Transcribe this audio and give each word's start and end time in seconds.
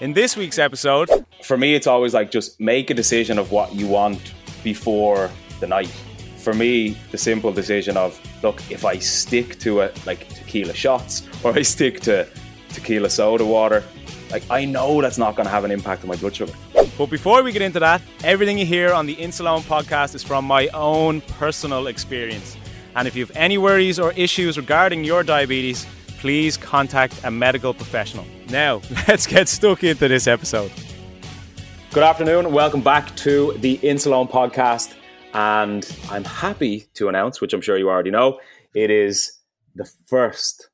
In 0.00 0.12
this 0.12 0.36
week's 0.36 0.60
episode, 0.60 1.10
for 1.42 1.56
me, 1.56 1.74
it's 1.74 1.88
always 1.88 2.14
like 2.14 2.30
just 2.30 2.60
make 2.60 2.88
a 2.90 2.94
decision 2.94 3.36
of 3.36 3.50
what 3.50 3.74
you 3.74 3.88
want 3.88 4.32
before 4.62 5.28
the 5.58 5.66
night. 5.66 5.88
For 6.36 6.54
me, 6.54 6.96
the 7.10 7.18
simple 7.18 7.52
decision 7.52 7.96
of 7.96 8.16
look, 8.44 8.62
if 8.70 8.84
I 8.84 9.00
stick 9.00 9.58
to 9.58 9.80
it 9.80 10.06
like 10.06 10.28
tequila 10.28 10.72
shots 10.72 11.26
or 11.42 11.52
I 11.52 11.62
stick 11.62 11.98
to 12.02 12.28
tequila 12.68 13.10
soda 13.10 13.44
water, 13.44 13.82
like 14.30 14.44
I 14.48 14.64
know 14.64 15.02
that's 15.02 15.18
not 15.18 15.34
going 15.34 15.46
to 15.46 15.50
have 15.50 15.64
an 15.64 15.72
impact 15.72 16.02
on 16.02 16.08
my 16.08 16.16
blood 16.16 16.36
sugar. 16.36 16.52
But 16.96 17.10
before 17.10 17.42
we 17.42 17.50
get 17.50 17.62
into 17.62 17.80
that, 17.80 18.00
everything 18.22 18.56
you 18.56 18.66
hear 18.66 18.92
on 18.92 19.06
the 19.06 19.16
Insuleoin 19.16 19.62
podcast 19.62 20.14
is 20.14 20.22
from 20.22 20.44
my 20.44 20.68
own 20.68 21.22
personal 21.22 21.88
experience. 21.88 22.56
And 22.94 23.08
if 23.08 23.16
you 23.16 23.26
have 23.26 23.36
any 23.36 23.58
worries 23.58 23.98
or 23.98 24.12
issues 24.12 24.56
regarding 24.56 25.02
your 25.02 25.24
diabetes, 25.24 25.88
please 26.18 26.56
contact 26.56 27.20
a 27.24 27.30
medical 27.30 27.72
professional. 27.72 28.26
Now, 28.48 28.82
let's 29.08 29.26
get 29.26 29.48
stuck 29.48 29.82
into 29.84 30.08
this 30.08 30.26
episode. 30.26 30.70
Good 31.92 32.02
afternoon. 32.02 32.52
Welcome 32.52 32.82
back 32.82 33.16
to 33.16 33.54
the 33.58 33.78
Insuleoin 33.78 34.30
podcast. 34.30 34.94
And 35.34 35.90
I'm 36.10 36.24
happy 36.24 36.86
to 36.94 37.08
announce, 37.08 37.40
which 37.40 37.52
I'm 37.52 37.60
sure 37.60 37.76
you 37.78 37.88
already 37.88 38.10
know, 38.10 38.40
it 38.74 38.90
is 38.90 39.38
the 39.74 39.90
first 40.06 40.70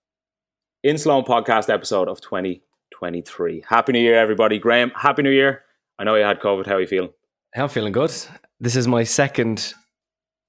Insuleoin 0.84 1.26
podcast 1.26 1.72
episode 1.72 2.08
of 2.08 2.20
2023. 2.20 3.64
Happy 3.68 3.92
New 3.92 4.00
Year, 4.00 4.18
everybody. 4.18 4.58
Graham, 4.58 4.90
Happy 4.96 5.22
New 5.22 5.30
Year. 5.30 5.62
I 5.98 6.04
know 6.04 6.14
you 6.14 6.24
had 6.24 6.40
COVID. 6.40 6.66
How 6.66 6.74
are 6.74 6.80
you 6.80 6.86
feeling? 6.86 7.10
I'm 7.54 7.68
feeling 7.68 7.92
good. 7.92 8.12
This 8.60 8.76
is 8.76 8.88
my 8.88 9.04
second 9.04 9.74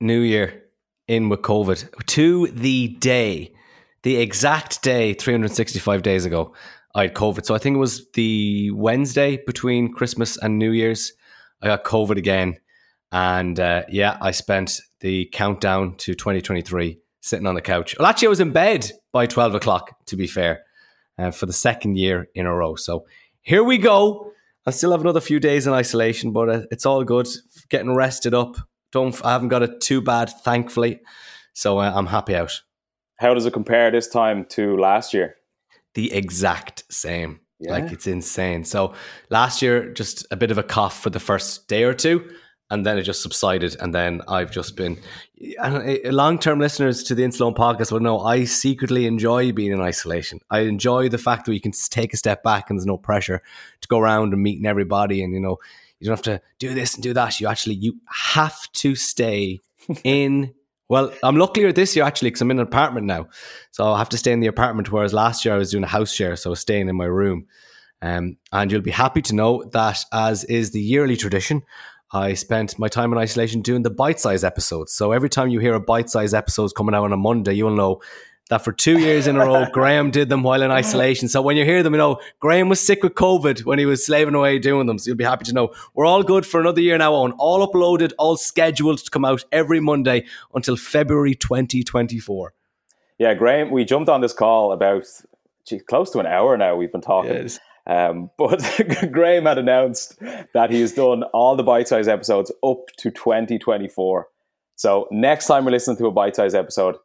New 0.01 0.21
Year 0.21 0.63
in 1.07 1.29
with 1.29 1.41
COVID 1.41 2.05
to 2.07 2.47
the 2.47 2.89
day, 2.99 3.51
the 4.05 4.17
exact 4.17 4.83
day, 4.83 5.15
365 5.15 6.03
days 6.03 6.25
ago, 6.25 6.53
I 6.93 7.01
had 7.01 7.15
COVID. 7.15 7.43
So 7.43 7.55
I 7.55 7.57
think 7.57 7.73
it 7.73 7.79
was 7.79 8.07
the 8.11 8.69
Wednesday 8.69 9.41
between 9.47 9.91
Christmas 9.91 10.37
and 10.37 10.59
New 10.59 10.69
Year's. 10.69 11.11
I 11.63 11.65
got 11.65 11.85
COVID 11.85 12.15
again. 12.15 12.57
And 13.11 13.59
uh, 13.59 13.81
yeah, 13.89 14.19
I 14.21 14.29
spent 14.29 14.79
the 14.99 15.27
countdown 15.33 15.95
to 15.97 16.13
2023 16.13 16.99
sitting 17.21 17.47
on 17.47 17.55
the 17.55 17.63
couch. 17.63 17.95
Well, 17.97 18.07
actually, 18.07 18.27
I 18.27 18.29
was 18.29 18.39
in 18.39 18.51
bed 18.51 18.91
by 19.11 19.25
12 19.25 19.55
o'clock, 19.55 19.95
to 20.05 20.15
be 20.15 20.27
fair, 20.27 20.61
uh, 21.17 21.31
for 21.31 21.47
the 21.47 21.53
second 21.53 21.97
year 21.97 22.27
in 22.35 22.45
a 22.45 22.53
row. 22.53 22.75
So 22.75 23.07
here 23.41 23.63
we 23.63 23.79
go. 23.79 24.31
I 24.67 24.69
still 24.69 24.91
have 24.91 25.01
another 25.01 25.19
few 25.19 25.39
days 25.39 25.65
in 25.65 25.73
isolation, 25.73 26.31
but 26.31 26.47
uh, 26.47 26.61
it's 26.69 26.85
all 26.85 27.03
good. 27.03 27.27
Getting 27.69 27.95
rested 27.95 28.35
up, 28.35 28.55
don't 28.91 29.19
I 29.25 29.31
haven't 29.31 29.49
got 29.49 29.63
it 29.63 29.81
too 29.81 29.99
bad, 29.99 30.29
thankfully. 30.29 30.99
So 31.53 31.79
uh, 31.79 31.91
I'm 31.95 32.05
happy 32.05 32.35
out. 32.35 32.61
How 33.17 33.33
does 33.33 33.45
it 33.45 33.53
compare 33.53 33.91
this 33.91 34.07
time 34.07 34.45
to 34.49 34.77
last 34.77 35.13
year? 35.13 35.35
The 35.93 36.13
exact 36.13 36.83
same. 36.89 37.39
Yeah. 37.59 37.71
Like 37.71 37.91
it's 37.91 38.07
insane. 38.07 38.65
So 38.65 38.93
last 39.29 39.61
year, 39.61 39.93
just 39.93 40.25
a 40.29 40.35
bit 40.35 40.51
of 40.51 40.57
a 40.57 40.63
cough 40.63 41.01
for 41.01 41.09
the 41.09 41.21
first 41.21 41.69
day 41.69 41.83
or 41.83 41.93
two, 41.93 42.29
and 42.69 42.85
then 42.85 42.97
it 42.97 43.03
just 43.03 43.21
subsided. 43.21 43.77
And 43.79 43.93
then 43.93 44.21
I've 44.27 44.51
just 44.51 44.75
been 44.75 44.99
uh, 45.59 45.95
long 46.05 46.37
term 46.37 46.59
listeners 46.59 47.03
to 47.03 47.15
the 47.15 47.23
Insuleoin 47.23 47.55
podcast 47.55 47.91
will 47.91 48.01
know 48.01 48.19
I 48.19 48.43
secretly 48.43 49.05
enjoy 49.05 49.53
being 49.53 49.71
in 49.71 49.81
isolation. 49.81 50.39
I 50.49 50.61
enjoy 50.61 51.07
the 51.07 51.17
fact 51.17 51.45
that 51.45 51.51
we 51.51 51.59
can 51.59 51.71
take 51.71 52.13
a 52.13 52.17
step 52.17 52.43
back 52.43 52.69
and 52.69 52.77
there's 52.77 52.85
no 52.85 52.97
pressure 52.97 53.41
to 53.81 53.87
go 53.87 53.99
around 53.99 54.33
and 54.33 54.43
meeting 54.43 54.65
everybody 54.65 55.23
and 55.23 55.33
you 55.33 55.39
know 55.39 55.57
you 55.99 56.07
don't 56.07 56.17
have 56.17 56.23
to 56.23 56.41
do 56.59 56.73
this 56.73 56.95
and 56.95 57.03
do 57.03 57.13
that. 57.13 57.39
You 57.39 57.47
actually 57.47 57.75
you 57.75 57.99
have 58.09 58.69
to 58.73 58.95
stay 58.95 59.61
in. 60.03 60.53
Well, 60.87 61.11
I'm 61.23 61.35
luckier 61.37 61.71
this 61.71 61.95
year 61.95 62.05
actually 62.05 62.29
because 62.29 62.41
I'm 62.41 62.51
in 62.51 62.59
an 62.59 62.67
apartment 62.67 63.07
now, 63.07 63.27
so 63.71 63.91
I 63.91 63.97
have 63.97 64.09
to 64.09 64.17
stay 64.17 64.31
in 64.31 64.39
the 64.39 64.47
apartment. 64.47 64.91
Whereas 64.91 65.13
last 65.13 65.43
year 65.43 65.55
I 65.55 65.57
was 65.57 65.71
doing 65.71 65.83
a 65.83 65.87
house 65.87 66.13
share, 66.13 66.35
so 66.35 66.49
I 66.49 66.51
was 66.51 66.59
staying 66.59 66.89
in 66.89 66.95
my 66.95 67.05
room. 67.05 67.47
Um, 68.01 68.37
and 68.51 68.71
you'll 68.71 68.81
be 68.81 68.91
happy 68.91 69.21
to 69.23 69.35
know 69.35 69.63
that, 69.73 70.03
as 70.13 70.43
is 70.43 70.71
the 70.71 70.81
yearly 70.81 71.17
tradition, 71.17 71.63
I 72.11 72.35
spent 72.35 72.77
my 72.77 72.87
time 72.87 73.11
in 73.11 73.17
isolation 73.17 73.61
doing 73.61 73.81
the 73.81 73.89
bite 73.89 74.19
size 74.19 74.43
episodes. 74.43 74.93
So 74.93 75.11
every 75.11 75.29
time 75.29 75.49
you 75.49 75.59
hear 75.59 75.73
a 75.73 75.79
bite 75.79 76.09
size 76.09 76.33
episode 76.33 76.71
coming 76.75 76.93
out 76.93 77.03
on 77.03 77.13
a 77.13 77.17
Monday, 77.17 77.53
you'll 77.53 77.75
know 77.75 78.01
that 78.49 78.63
for 78.63 78.71
two 78.71 78.99
years 78.99 79.27
in 79.27 79.35
a 79.35 79.39
row, 79.39 79.65
Graham 79.73 80.11
did 80.11 80.29
them 80.29 80.43
while 80.43 80.61
in 80.61 80.71
isolation. 80.71 81.27
So 81.27 81.41
when 81.41 81.57
you 81.57 81.65
hear 81.65 81.81
them, 81.81 81.93
you 81.93 81.97
know, 81.97 82.19
Graham 82.39 82.69
was 82.69 82.79
sick 82.79 83.03
with 83.03 83.15
COVID 83.15 83.65
when 83.65 83.79
he 83.79 83.85
was 83.85 84.05
slaving 84.05 84.35
away 84.35 84.59
doing 84.59 84.87
them. 84.87 84.99
So 84.99 85.09
you'll 85.09 85.17
be 85.17 85.23
happy 85.23 85.45
to 85.45 85.53
know 85.53 85.73
we're 85.93 86.05
all 86.05 86.23
good 86.23 86.45
for 86.45 86.59
another 86.59 86.81
year 86.81 86.97
now 86.97 87.15
on. 87.15 87.31
All 87.33 87.67
uploaded, 87.67 88.13
all 88.19 88.37
scheduled 88.37 88.99
to 88.99 89.09
come 89.09 89.25
out 89.25 89.43
every 89.51 89.79
Monday 89.79 90.25
until 90.53 90.75
February 90.75 91.33
2024. 91.35 92.53
Yeah, 93.17 93.33
Graham, 93.33 93.71
we 93.71 93.85
jumped 93.85 94.09
on 94.09 94.21
this 94.21 94.33
call 94.33 94.71
about 94.71 95.05
gee, 95.65 95.79
close 95.79 96.11
to 96.11 96.19
an 96.19 96.25
hour 96.25 96.57
now. 96.57 96.75
We've 96.75 96.91
been 96.91 97.01
talking. 97.01 97.33
Yes. 97.33 97.59
Um, 97.87 98.29
but 98.37 98.61
Graham 99.11 99.45
had 99.45 99.57
announced 99.57 100.19
that 100.53 100.69
he 100.69 100.81
has 100.81 100.93
done 100.93 101.23
all 101.33 101.55
the 101.55 101.63
bite 101.63 101.87
size 101.87 102.07
episodes 102.07 102.51
up 102.63 102.87
to 102.97 103.11
2024. 103.11 104.27
So 104.75 105.07
next 105.11 105.47
time 105.47 105.65
we're 105.65 105.71
listening 105.71 105.97
to 105.97 106.07
a 106.07 106.11
bite 106.11 106.35
size 106.35 106.53
episode, 106.53 106.97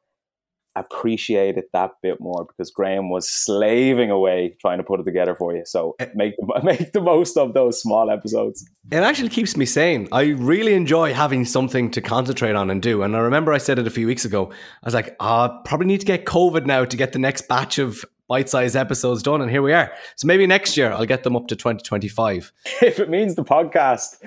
appreciate 0.77 1.57
it 1.57 1.71
that 1.73 1.93
bit 2.03 2.21
more 2.21 2.45
because 2.45 2.71
Graham 2.71 3.11
was 3.11 3.29
slaving 3.29 4.11
away 4.11 4.57
trying 4.61 4.79
to 4.79 4.85
put 4.85 5.01
it 5.01 5.05
together 5.05 5.35
for 5.35 5.55
you. 5.55 5.63
So 5.65 5.97
eh. 5.99 6.07
make 6.15 6.37
the, 6.37 6.61
make 6.65 6.93
the 6.93 7.01
most 7.01 7.37
of 7.37 7.55
those 7.55 7.81
small 7.81 8.11
episodes. 8.11 8.65
It 8.91 8.97
actually 8.97 9.31
keeps 9.31 9.57
me 9.57 9.67
sane. 9.67 10.09
I 10.13 10.29
really 10.29 10.75
enjoy 10.75 11.13
having 11.13 11.45
something 11.45 11.91
to 11.93 12.01
concentrate 12.01 12.55
on 12.55 12.71
and 12.71 12.81
do. 12.81 13.03
And 13.03 13.17
I 13.17 13.21
remember 13.21 13.53
I 13.53 13.59
said 13.59 13.79
it 13.79 13.87
a 13.87 13.91
few 13.91 14.07
weeks 14.07 14.25
ago. 14.25 14.51
I 14.53 14.87
was 14.87 14.95
like, 14.95 15.17
I 15.21 15.47
oh, 15.47 15.61
probably 15.65 15.87
need 15.87 16.01
to 16.01 16.07
get 16.07 16.25
COVID 16.25 16.67
now 16.67 16.85
to 16.85 16.97
get 16.97 17.13
the 17.13 17.19
next 17.19 17.49
batch 17.49 17.79
of 17.79 18.05
bite-sized 18.29 18.77
episodes 18.77 19.25
done 19.25 19.43
and 19.43 19.51
here 19.51 19.63
we 19.63 19.73
are. 19.73 19.93
So 20.15 20.29
maybe 20.29 20.47
next 20.47 20.77
year 20.77 20.93
I'll 20.93 21.07
get 21.07 21.25
them 21.25 21.35
up 21.35 21.49
to 21.49 21.57
2025. 21.57 22.53
If 22.83 23.01
it 23.01 23.11
means 23.11 23.35
the 23.35 23.45
podcast 23.45 24.19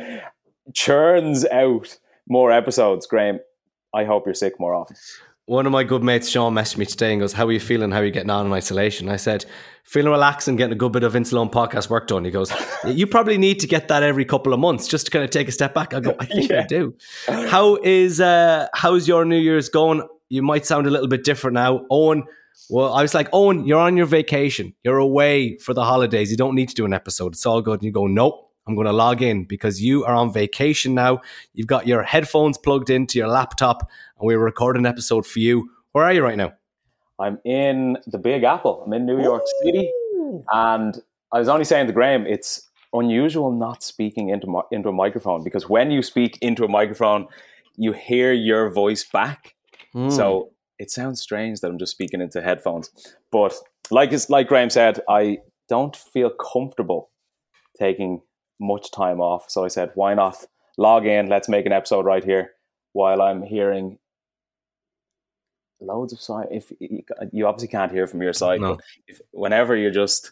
churns 0.74 1.46
out 1.46 1.98
more 2.28 2.52
episodes, 2.52 3.08
Graham, 3.08 3.40
I 3.94 4.04
hope 4.04 4.26
you're 4.26 4.34
sick 4.34 4.60
more 4.60 4.76
often 4.76 4.98
one 5.46 5.66
of 5.66 5.72
my 5.74 5.84
good 5.84 6.04
mates, 6.04 6.30
Sean, 6.30 6.54
messaged 6.54 6.78
me 6.78 6.86
today 6.86 7.12
and 7.12 7.20
goes, 7.20 7.34
How 7.34 7.46
are 7.46 7.52
you 7.52 7.60
feeling? 7.60 7.92
How 7.92 8.00
are 8.00 8.06
you 8.06 8.12
getting 8.12 8.30
on 8.30 8.46
in 8.46 8.54
isolation? 8.54 9.10
I 9.10 9.18
said, 9.18 9.46
Feeling 9.84 10.12
relaxed 10.12 10.48
and 10.48 10.58
getting 10.58 10.72
a 10.72 10.78
good 10.78 10.94
bit 10.94 11.04
of 11.04 11.14
Insuleoin 11.14 11.52
podcast 11.52 11.90
work 11.90 12.08
done. 12.08 12.24
He 12.24 12.32
goes, 12.32 12.54
You 12.86 13.08
probably 13.08 13.38
need 13.38 13.60
to 13.60 13.68
get 13.68 13.90
that 13.90 14.04
every 14.04 14.24
couple 14.24 14.54
of 14.54 14.60
months 14.60 14.88
just 14.88 15.08
to 15.08 15.12
kind 15.12 15.26
of 15.26 15.32
take 15.32 15.50
a 15.50 15.52
step 15.52 15.74
back. 15.74 15.94
I 15.94 16.00
go, 16.00 16.16
I 16.20 16.26
think 16.26 16.50
yeah. 16.50 16.62
I 16.62 16.66
do. 16.66 16.96
How 17.28 17.78
is 17.84 18.22
uh 18.22 18.68
how's 18.74 19.08
your 19.08 19.26
New 19.26 19.40
Year's 19.40 19.68
going? 19.68 20.08
You 20.30 20.42
might 20.42 20.66
sound 20.66 20.88
a 20.88 20.90
little 20.90 21.10
bit 21.10 21.26
different 21.26 21.56
now. 21.56 21.86
Eoin, 21.92 22.24
well, 22.70 22.94
I 22.94 23.02
was 23.02 23.14
like, 23.14 23.30
Eoin, 23.32 23.68
you're 23.68 23.80
on 23.80 23.98
your 23.98 24.06
vacation. 24.06 24.74
You're 24.84 24.98
away 24.98 25.58
for 25.58 25.74
the 25.74 25.84
holidays. 25.84 26.32
You 26.32 26.38
don't 26.38 26.56
need 26.56 26.70
to 26.70 26.76
do 26.76 26.86
an 26.86 26.94
episode. 26.94 27.34
It's 27.34 27.46
all 27.46 27.62
good. 27.62 27.82
And 27.82 27.84
you 27.84 27.92
go, 27.92 28.08
Nope. 28.08 28.50
I'm 28.68 28.76
going 28.76 28.88
to 28.88 28.94
log 28.94 29.22
in 29.22 29.46
because 29.46 29.82
you 29.82 30.06
are 30.06 30.14
on 30.14 30.32
vacation 30.32 30.94
now. 30.94 31.22
You've 31.54 31.68
got 31.68 31.86
your 31.88 32.04
headphones 32.04 32.58
plugged 32.58 32.90
into 32.90 33.18
your 33.20 33.28
laptop, 33.28 33.90
and 34.20 34.28
we're 34.28 34.40
recording 34.40 34.84
an 34.84 34.86
episode 34.86 35.26
for 35.26 35.40
you 35.40 35.70
Where 35.92 36.06
are 36.06 36.14
you 36.14 36.24
right 36.24 36.38
now? 36.38 36.54
I'm 37.20 37.40
in 37.46 37.98
the 38.08 38.18
Big 38.18 38.44
Apple. 38.44 38.84
I'm 38.86 38.94
in 38.94 39.06
New 39.06 39.22
York 39.22 39.44
Ooh. 39.44 39.64
City, 39.66 39.92
and 40.52 40.98
I 41.32 41.40
was 41.40 41.50
only 41.50 41.66
saying 41.66 41.88
to 41.88 41.94
Graham, 41.94 42.26
it's 42.26 42.70
unusual 42.94 43.52
not 43.52 43.84
speaking 43.84 44.30
into 44.30 44.62
into 44.72 44.90
a 44.90 44.94
microphone 44.94 45.44
because 45.44 45.68
when 45.68 45.92
you 45.92 46.02
speak 46.02 46.38
into 46.42 46.64
a 46.64 46.68
microphone, 46.68 47.28
you 47.76 47.92
hear 47.92 48.34
your 48.34 48.70
voice 48.70 49.04
back. 49.04 49.56
Mm. 49.96 50.12
So 50.12 50.52
it 50.80 50.92
sounds 50.92 51.22
strange 51.22 51.60
that 51.62 51.68
I'm 51.68 51.78
just 51.78 51.92
speaking 51.92 52.22
into 52.22 52.42
headphones. 52.42 52.90
But 53.32 53.56
like 53.92 54.12
like 54.30 54.48
Graham 54.48 54.70
said, 54.70 55.00
I 55.10 55.40
don't 55.70 55.96
feel 55.96 56.30
comfortable 56.30 57.10
taking 57.80 58.22
much 58.64 58.92
time 58.92 59.20
off. 59.20 59.50
So 59.50 59.64
I 59.64 59.68
said, 59.68 59.92
why 59.96 60.14
not 60.14 60.38
log 60.78 61.06
in? 61.06 61.28
Let's 61.28 61.50
make 61.50 61.66
an 61.66 61.72
episode 61.72 62.06
right 62.06 62.24
here 62.24 62.52
while 62.94 63.22
I'm 63.22 63.44
hearing 63.44 64.00
loads 65.82 66.14
of 66.14 66.22
silence. 66.22 66.72
If 66.80 66.92
you 67.32 67.46
obviously 67.46 67.68
can't 67.68 67.92
hear 67.92 68.08
from 68.08 68.22
your 68.22 68.34
side, 68.34 68.62
no. 68.62 68.76
but 68.76 68.86
if, 69.08 69.22
whenever 69.32 69.76
you're 69.76 69.92
just 69.92 70.32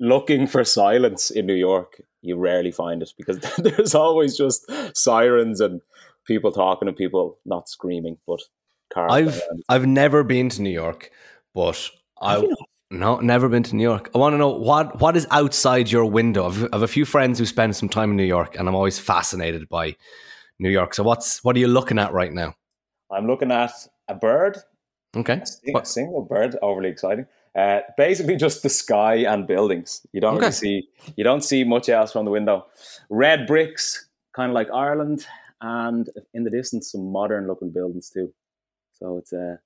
looking 0.00 0.46
for 0.46 0.64
silence 0.64 1.30
in 1.30 1.46
New 1.46 1.54
York, 1.54 2.00
you 2.20 2.36
rarely 2.36 2.72
find 2.72 3.02
it 3.02 3.12
because 3.16 3.38
there's 3.58 3.94
always 3.94 4.36
just 4.36 4.70
sirens 4.94 5.60
and 5.60 5.80
people 6.26 6.52
talking 6.52 6.88
and 6.88 6.96
people 6.96 7.38
not 7.44 7.68
screaming, 7.68 8.18
but 8.26 8.40
cars. 8.92 9.10
I've 9.12 9.42
I've 9.68 9.86
never 9.86 10.24
been 10.24 10.48
to 10.50 10.62
New 10.62 10.70
York, 10.70 11.10
but 11.54 11.90
I 12.20 12.46
no 12.90 13.18
never 13.20 13.48
been 13.48 13.62
to 13.64 13.76
New 13.76 13.82
York. 13.82 14.10
I 14.14 14.18
want 14.18 14.34
to 14.34 14.38
know 14.38 14.50
what 14.50 15.00
what 15.00 15.16
is 15.16 15.26
outside 15.30 15.90
your 15.90 16.04
window. 16.04 16.46
I've, 16.46 16.64
I 16.64 16.68
have 16.72 16.82
a 16.82 16.88
few 16.88 17.04
friends 17.04 17.38
who 17.38 17.46
spend 17.46 17.76
some 17.76 17.88
time 17.88 18.10
in 18.10 18.16
New 18.16 18.24
York, 18.24 18.56
and 18.58 18.68
I'm 18.68 18.74
always 18.74 18.98
fascinated 18.98 19.68
by 19.68 19.96
New 20.58 20.70
York. 20.70 20.94
So 20.94 21.02
what's 21.02 21.44
what 21.44 21.56
are 21.56 21.58
you 21.58 21.68
looking 21.68 21.98
at 21.98 22.12
right 22.12 22.32
now? 22.32 22.54
I'm 23.10 23.26
looking 23.26 23.52
at 23.52 23.72
a 24.08 24.14
bird. 24.14 24.58
Okay, 25.16 25.40
a, 25.74 25.84
single 25.86 26.22
bird, 26.22 26.56
overly 26.60 26.90
exciting. 26.90 27.26
Uh, 27.56 27.80
basically, 27.96 28.36
just 28.36 28.62
the 28.62 28.68
sky 28.68 29.16
and 29.16 29.46
buildings. 29.46 30.06
You 30.12 30.20
don't 30.20 30.34
okay. 30.34 30.46
really 30.46 30.52
see 30.52 30.88
you 31.16 31.24
don't 31.24 31.42
see 31.42 31.64
much 31.64 31.88
else 31.88 32.12
from 32.12 32.24
the 32.24 32.30
window. 32.30 32.66
Red 33.08 33.46
bricks, 33.46 34.08
kind 34.34 34.50
of 34.50 34.54
like 34.54 34.70
Ireland, 34.70 35.26
and 35.60 36.08
in 36.34 36.44
the 36.44 36.50
distance, 36.50 36.92
some 36.92 37.10
modern 37.10 37.46
looking 37.46 37.70
buildings 37.70 38.10
too. 38.10 38.32
So 38.94 39.18
it's 39.18 39.32
a, 39.32 39.52
uh, 39.52 39.56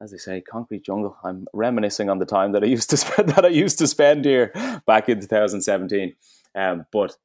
as 0.00 0.10
they 0.10 0.16
say, 0.16 0.40
concrete 0.40 0.84
jungle. 0.84 1.16
I'm 1.24 1.46
reminiscing 1.52 2.08
on 2.08 2.18
the 2.18 2.26
time 2.26 2.52
that 2.52 2.62
I 2.62 2.66
used 2.66 2.90
to 2.90 2.96
spend 3.04 3.30
that 3.30 3.44
I 3.44 3.48
used 3.48 3.78
to 3.78 3.86
spend 3.86 4.24
here 4.24 4.52
back 4.86 5.08
in 5.08 5.20
2017. 5.20 6.14
Um, 6.54 6.86
but 6.92 7.16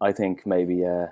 I 0.00 0.12
think 0.12 0.46
maybe 0.46 0.82
a 0.82 0.94
uh, 0.94 1.06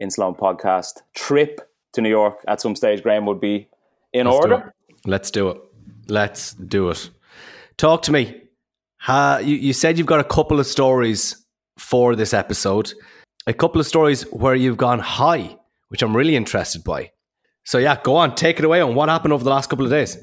in 0.00 0.08
podcast 0.08 1.02
trip 1.14 1.60
to 1.92 2.00
New 2.00 2.10
York 2.10 2.44
at 2.46 2.60
some 2.60 2.76
stage, 2.76 3.02
Graham 3.02 3.26
would 3.26 3.40
be 3.40 3.68
in 4.12 4.26
Let's 4.26 4.36
order. 4.36 4.56
Do 4.56 5.10
Let's 5.10 5.30
do 5.30 5.48
it. 5.50 5.60
Let's 6.08 6.52
do 6.52 6.90
it. 6.90 7.10
Talk 7.76 8.02
to 8.02 8.12
me. 8.12 8.42
you, 9.08 9.56
you 9.56 9.72
said 9.72 9.98
you've 9.98 10.06
got 10.06 10.20
a 10.20 10.24
couple 10.24 10.60
of 10.60 10.66
stories 10.66 11.44
for 11.78 12.14
this 12.16 12.34
episode 12.34 12.92
a 13.46 13.52
couple 13.52 13.80
of 13.80 13.86
stories 13.86 14.22
where 14.32 14.54
you've 14.54 14.76
gone 14.76 14.98
high, 14.98 15.56
which 15.88 16.02
I'm 16.02 16.16
really 16.16 16.36
interested 16.36 16.82
by. 16.82 17.10
So 17.64 17.78
yeah, 17.78 17.98
go 18.02 18.16
on, 18.16 18.34
take 18.34 18.58
it 18.58 18.64
away 18.64 18.80
on 18.80 18.94
what 18.94 19.08
happened 19.08 19.32
over 19.32 19.42
the 19.42 19.50
last 19.50 19.70
couple 19.70 19.84
of 19.84 19.90
days. 19.90 20.18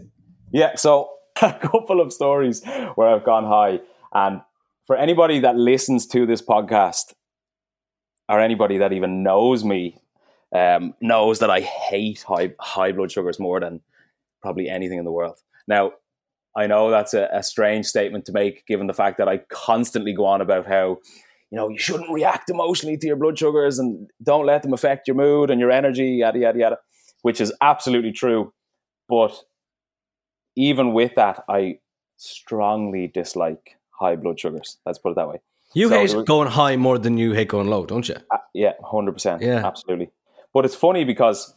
Yeah, 0.54 0.76
so 0.76 1.10
a 1.42 1.54
couple 1.54 2.00
of 2.02 2.14
stories 2.14 2.64
where 2.96 3.08
I've 3.08 3.24
gone 3.24 3.46
high, 3.46 3.80
and 4.14 4.42
for 4.86 4.96
anybody 4.96 5.40
that 5.40 5.56
listens 5.56 6.06
to 6.08 6.26
this 6.26 6.42
podcast, 6.42 7.14
or 8.30 8.40
anybody 8.40 8.78
that 8.78 8.94
even 8.94 9.24
knows 9.24 9.64
me, 9.64 9.98
um, 10.54 10.94
knows 11.02 11.40
that 11.40 11.50
I 11.50 11.62
hate 11.62 12.24
high 12.28 12.54
high 12.60 12.92
blood 12.92 13.12
sugars 13.12 13.40
more 13.40 13.60
than 13.60 13.82
probably 14.42 14.70
anything 14.70 15.00
in 15.00 15.06
the 15.06 15.12
world. 15.12 15.40
Now, 15.68 15.94
I 16.56 16.68
know 16.68 16.92
that's 16.92 17.14
a, 17.14 17.30
a 17.32 17.44
strange 17.44 17.86
statement 17.86 18.26
to 18.26 18.32
make, 18.32 18.66
given 18.68 18.88
the 18.88 18.94
fact 18.94 19.18
that 19.18 19.30
I 19.30 19.38
constantly 19.50 20.14
go 20.14 20.26
on 20.26 20.42
about 20.42 20.68
how 20.68 20.98
you 21.52 21.58
know, 21.58 21.68
you 21.68 21.78
shouldn't 21.78 22.10
react 22.10 22.50
emotionally 22.50 22.98
to 22.98 23.08
your 23.08 23.18
blood 23.18 23.38
sugars 23.38 23.78
and 23.78 24.10
don't 24.24 24.46
let 24.46 24.64
them 24.64 24.74
affect 24.74 25.08
your 25.08 25.16
mood 25.16 25.50
and 25.50 25.60
your 25.60 25.70
energy, 25.70 26.08
yada, 26.08 26.40
yada, 26.40 26.58
yada, 26.60 26.78
which 27.22 27.42
is 27.42 27.54
absolutely 27.62 28.12
true. 28.12 28.54
But 29.10 29.36
even 30.56 30.94
with 30.94 31.16
that, 31.16 31.44
I 31.50 31.80
strongly 32.18 33.08
dislike 33.08 33.78
high 33.92 34.16
blood 34.16 34.40
sugars. 34.40 34.78
Let's 34.86 35.00
put 35.00 35.12
it 35.12 35.16
that 35.16 35.28
way. 35.28 35.42
You 35.74 35.90
so 35.90 35.96
hate 35.96 36.16
was, 36.16 36.26
going 36.26 36.50
high 36.50 36.76
more 36.76 36.98
than 36.98 37.18
you 37.18 37.34
hate 37.34 37.48
going 37.48 37.68
low, 37.68 37.86
don't 37.86 38.08
you? 38.08 38.16
Uh, 38.30 38.38
yeah, 38.54 38.74
100%. 38.84 39.42
Yeah. 39.42 39.66
Absolutely. 39.66 40.10
But 40.54 40.66
it's 40.66 40.76
funny 40.76 41.06
because 41.06 41.54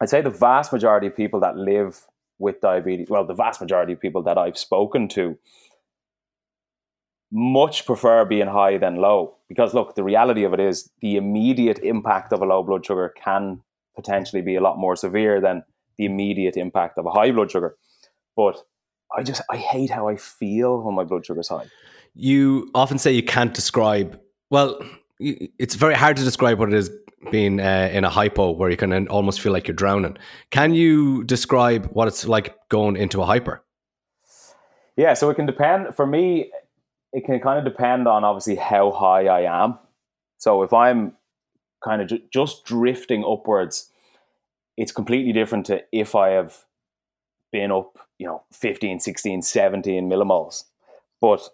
I'd 0.00 0.08
say 0.08 0.20
the 0.20 0.30
vast 0.30 0.72
majority 0.72 1.08
of 1.08 1.16
people 1.16 1.40
that 1.40 1.56
live 1.56 2.06
with 2.38 2.60
diabetes, 2.60 3.08
well, 3.10 3.26
the 3.26 3.34
vast 3.34 3.60
majority 3.60 3.92
of 3.92 4.00
people 4.00 4.22
that 4.22 4.38
I've 4.38 4.56
spoken 4.56 5.08
to, 5.08 5.36
much 7.32 7.86
prefer 7.86 8.24
being 8.24 8.48
high 8.48 8.76
than 8.76 8.96
low 8.96 9.36
because 9.48 9.72
look 9.72 9.94
the 9.94 10.02
reality 10.02 10.42
of 10.42 10.52
it 10.52 10.58
is 10.58 10.90
the 11.00 11.16
immediate 11.16 11.78
impact 11.78 12.32
of 12.32 12.42
a 12.42 12.44
low 12.44 12.62
blood 12.62 12.84
sugar 12.84 13.14
can 13.16 13.62
potentially 14.00 14.42
be 14.42 14.56
a 14.56 14.60
lot 14.60 14.78
more 14.78 14.96
severe 14.96 15.40
than 15.40 15.62
the 15.98 16.04
immediate 16.06 16.56
impact 16.56 16.98
of 16.98 17.06
a 17.06 17.10
high 17.10 17.30
blood 17.30 17.50
sugar. 17.50 17.76
But 18.36 18.56
i 19.16 19.24
just 19.24 19.42
i 19.50 19.56
hate 19.56 19.90
how 19.90 20.08
i 20.08 20.14
feel 20.14 20.80
when 20.82 20.94
my 20.94 21.04
blood 21.04 21.26
sugar 21.26 21.40
is 21.40 21.48
high. 21.48 21.66
You 22.14 22.70
often 22.74 22.98
say 22.98 23.12
you 23.12 23.22
can't 23.22 23.54
describe 23.54 24.18
well 24.50 24.80
it's 25.18 25.74
very 25.74 25.94
hard 25.94 26.16
to 26.16 26.24
describe 26.24 26.58
what 26.58 26.72
it 26.72 26.74
is 26.74 26.90
being 27.30 27.60
uh, 27.60 27.90
in 27.92 28.04
a 28.04 28.08
hypo 28.08 28.50
where 28.52 28.70
you 28.70 28.76
can 28.76 29.06
almost 29.08 29.42
feel 29.42 29.52
like 29.52 29.68
you're 29.68 29.74
drowning. 29.74 30.16
Can 30.50 30.72
you 30.72 31.22
describe 31.24 31.90
what 31.92 32.08
it's 32.08 32.26
like 32.26 32.56
going 32.70 32.96
into 32.96 33.20
a 33.20 33.26
hyper? 33.26 33.62
Yeah 34.96 35.14
so 35.14 35.28
it 35.30 35.34
can 35.34 35.46
depend 35.46 35.94
for 35.96 36.06
me 36.06 36.50
it 37.12 37.24
can 37.24 37.40
kind 37.40 37.58
of 37.58 37.64
depend 37.64 38.06
on 38.06 38.24
obviously 38.24 38.56
how 38.56 38.92
high 38.92 39.26
I 39.26 39.40
am. 39.64 39.78
So 40.38 40.62
if 40.62 40.72
I'm 40.72 41.12
kind 41.84 42.02
of 42.02 42.08
ju- 42.08 42.22
just 42.32 42.64
drifting 42.64 43.24
upwards, 43.24 43.89
it's 44.80 44.92
completely 44.92 45.30
different 45.30 45.66
to 45.66 45.84
if 45.92 46.14
I 46.14 46.30
have 46.30 46.56
been 47.52 47.70
up, 47.70 47.98
you 48.18 48.26
know, 48.26 48.44
15, 48.52 48.98
16, 48.98 49.42
17 49.42 50.08
millimoles. 50.08 50.64
But 51.20 51.46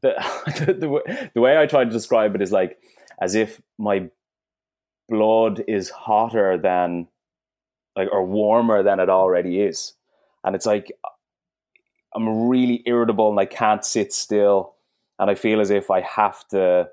the, 0.00 0.14
the, 0.46 1.30
the 1.34 1.40
way 1.40 1.58
I 1.58 1.66
try 1.66 1.82
to 1.82 1.90
describe 1.90 2.36
it 2.36 2.40
is 2.40 2.52
like 2.52 2.78
as 3.20 3.34
if 3.34 3.60
my 3.76 4.08
blood 5.08 5.64
is 5.66 5.90
hotter 5.90 6.56
than 6.56 7.08
like 7.96 8.08
or 8.12 8.24
warmer 8.24 8.84
than 8.84 9.00
it 9.00 9.10
already 9.10 9.60
is. 9.60 9.94
And 10.44 10.54
it's 10.54 10.64
like 10.64 10.92
I'm 12.14 12.46
really 12.46 12.84
irritable 12.86 13.30
and 13.30 13.40
I 13.40 13.46
can't 13.46 13.84
sit 13.84 14.12
still, 14.12 14.74
and 15.18 15.28
I 15.28 15.34
feel 15.34 15.60
as 15.60 15.70
if 15.70 15.90
I 15.90 16.02
have 16.02 16.46
to. 16.48 16.88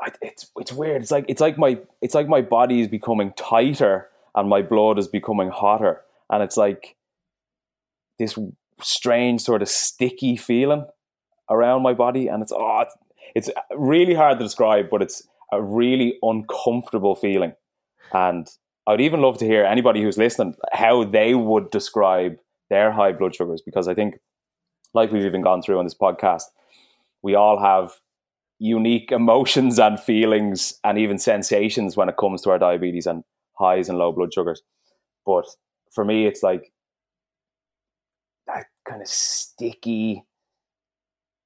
I, 0.00 0.12
it's 0.22 0.50
it's 0.56 0.72
weird. 0.72 1.02
It's 1.02 1.10
like 1.10 1.26
it's 1.28 1.40
like 1.40 1.58
my 1.58 1.78
it's 2.00 2.14
like 2.14 2.28
my 2.28 2.40
body 2.40 2.80
is 2.80 2.88
becoming 2.88 3.32
tighter 3.36 4.08
and 4.34 4.48
my 4.48 4.62
blood 4.62 4.98
is 4.98 5.08
becoming 5.08 5.50
hotter, 5.50 6.02
and 6.30 6.42
it's 6.42 6.56
like 6.56 6.96
this 8.18 8.38
strange 8.80 9.42
sort 9.42 9.62
of 9.62 9.68
sticky 9.68 10.36
feeling 10.36 10.86
around 11.50 11.82
my 11.82 11.92
body, 11.92 12.28
and 12.28 12.42
it's 12.42 12.52
oh, 12.52 12.80
it's, 12.80 12.96
it's 13.34 13.50
really 13.76 14.14
hard 14.14 14.38
to 14.38 14.44
describe, 14.44 14.88
but 14.90 15.02
it's 15.02 15.26
a 15.52 15.62
really 15.62 16.16
uncomfortable 16.22 17.14
feeling, 17.14 17.52
and 18.12 18.48
I 18.86 18.92
would 18.92 19.00
even 19.00 19.20
love 19.20 19.38
to 19.38 19.46
hear 19.46 19.64
anybody 19.64 20.02
who's 20.02 20.18
listening 20.18 20.54
how 20.72 21.04
they 21.04 21.34
would 21.34 21.70
describe 21.70 22.36
their 22.70 22.92
high 22.92 23.12
blood 23.12 23.34
sugars 23.34 23.62
because 23.62 23.88
I 23.88 23.94
think, 23.94 24.18
like 24.94 25.12
we've 25.12 25.24
even 25.24 25.42
gone 25.42 25.60
through 25.62 25.78
on 25.78 25.84
this 25.84 25.94
podcast, 25.94 26.44
we 27.22 27.34
all 27.34 27.60
have 27.60 27.92
unique 28.60 29.10
emotions 29.10 29.78
and 29.78 29.98
feelings 29.98 30.74
and 30.84 30.98
even 30.98 31.18
sensations 31.18 31.96
when 31.96 32.10
it 32.10 32.16
comes 32.18 32.42
to 32.42 32.50
our 32.50 32.58
diabetes 32.58 33.06
and 33.06 33.24
highs 33.58 33.88
and 33.88 33.98
low 33.98 34.12
blood 34.12 34.32
sugars. 34.32 34.62
But 35.26 35.46
for 35.90 36.04
me, 36.04 36.26
it's 36.26 36.42
like 36.42 36.70
that 38.46 38.66
kind 38.86 39.00
of 39.00 39.08
sticky, 39.08 40.24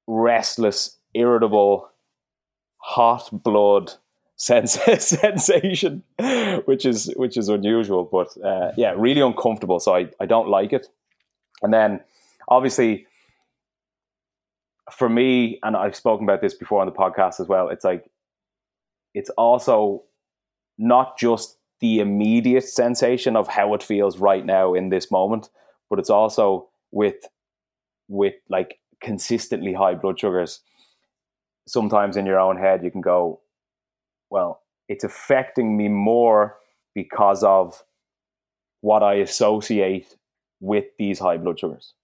restless, 0.08 0.98
irritable, 1.14 1.88
hot 2.78 3.30
blood 3.32 3.94
sense 4.36 4.72
sensation, 4.72 6.02
which 6.64 6.84
is 6.84 7.12
which 7.16 7.36
is 7.36 7.48
unusual. 7.48 8.08
But 8.10 8.36
uh, 8.44 8.72
yeah, 8.76 8.92
really 8.96 9.20
uncomfortable. 9.20 9.78
So 9.78 9.94
I, 9.94 10.08
I 10.18 10.26
don't 10.26 10.48
like 10.48 10.72
it. 10.72 10.88
And 11.62 11.72
then 11.72 12.00
obviously 12.48 13.06
for 14.92 15.08
me, 15.08 15.58
and 15.62 15.76
I've 15.76 15.96
spoken 15.96 16.24
about 16.24 16.40
this 16.40 16.54
before 16.54 16.80
on 16.80 16.86
the 16.86 16.92
podcast 16.92 17.40
as 17.40 17.48
well, 17.48 17.68
it's 17.68 17.84
like 17.84 18.10
it's 19.14 19.30
also 19.30 20.02
not 20.78 21.18
just 21.18 21.58
the 21.80 22.00
immediate 22.00 22.64
sensation 22.64 23.36
of 23.36 23.48
how 23.48 23.74
it 23.74 23.82
feels 23.82 24.18
right 24.18 24.44
now 24.44 24.74
in 24.74 24.88
this 24.88 25.10
moment, 25.10 25.48
but 25.88 25.98
it's 25.98 26.10
also 26.10 26.68
with 26.90 27.26
with 28.08 28.34
like 28.48 28.78
consistently 29.00 29.72
high 29.72 29.94
blood 29.94 30.18
sugars. 30.18 30.60
Sometimes 31.66 32.16
in 32.16 32.26
your 32.26 32.40
own 32.40 32.58
head 32.58 32.84
you 32.84 32.90
can 32.90 33.00
go, 33.00 33.40
well, 34.30 34.60
it's 34.88 35.04
affecting 35.04 35.76
me 35.76 35.88
more 35.88 36.56
because 36.94 37.42
of 37.42 37.82
what 38.80 39.02
I 39.02 39.14
associate 39.14 40.16
with 40.60 40.84
these 40.98 41.18
high 41.18 41.38
blood 41.38 41.58
sugars. 41.58 41.94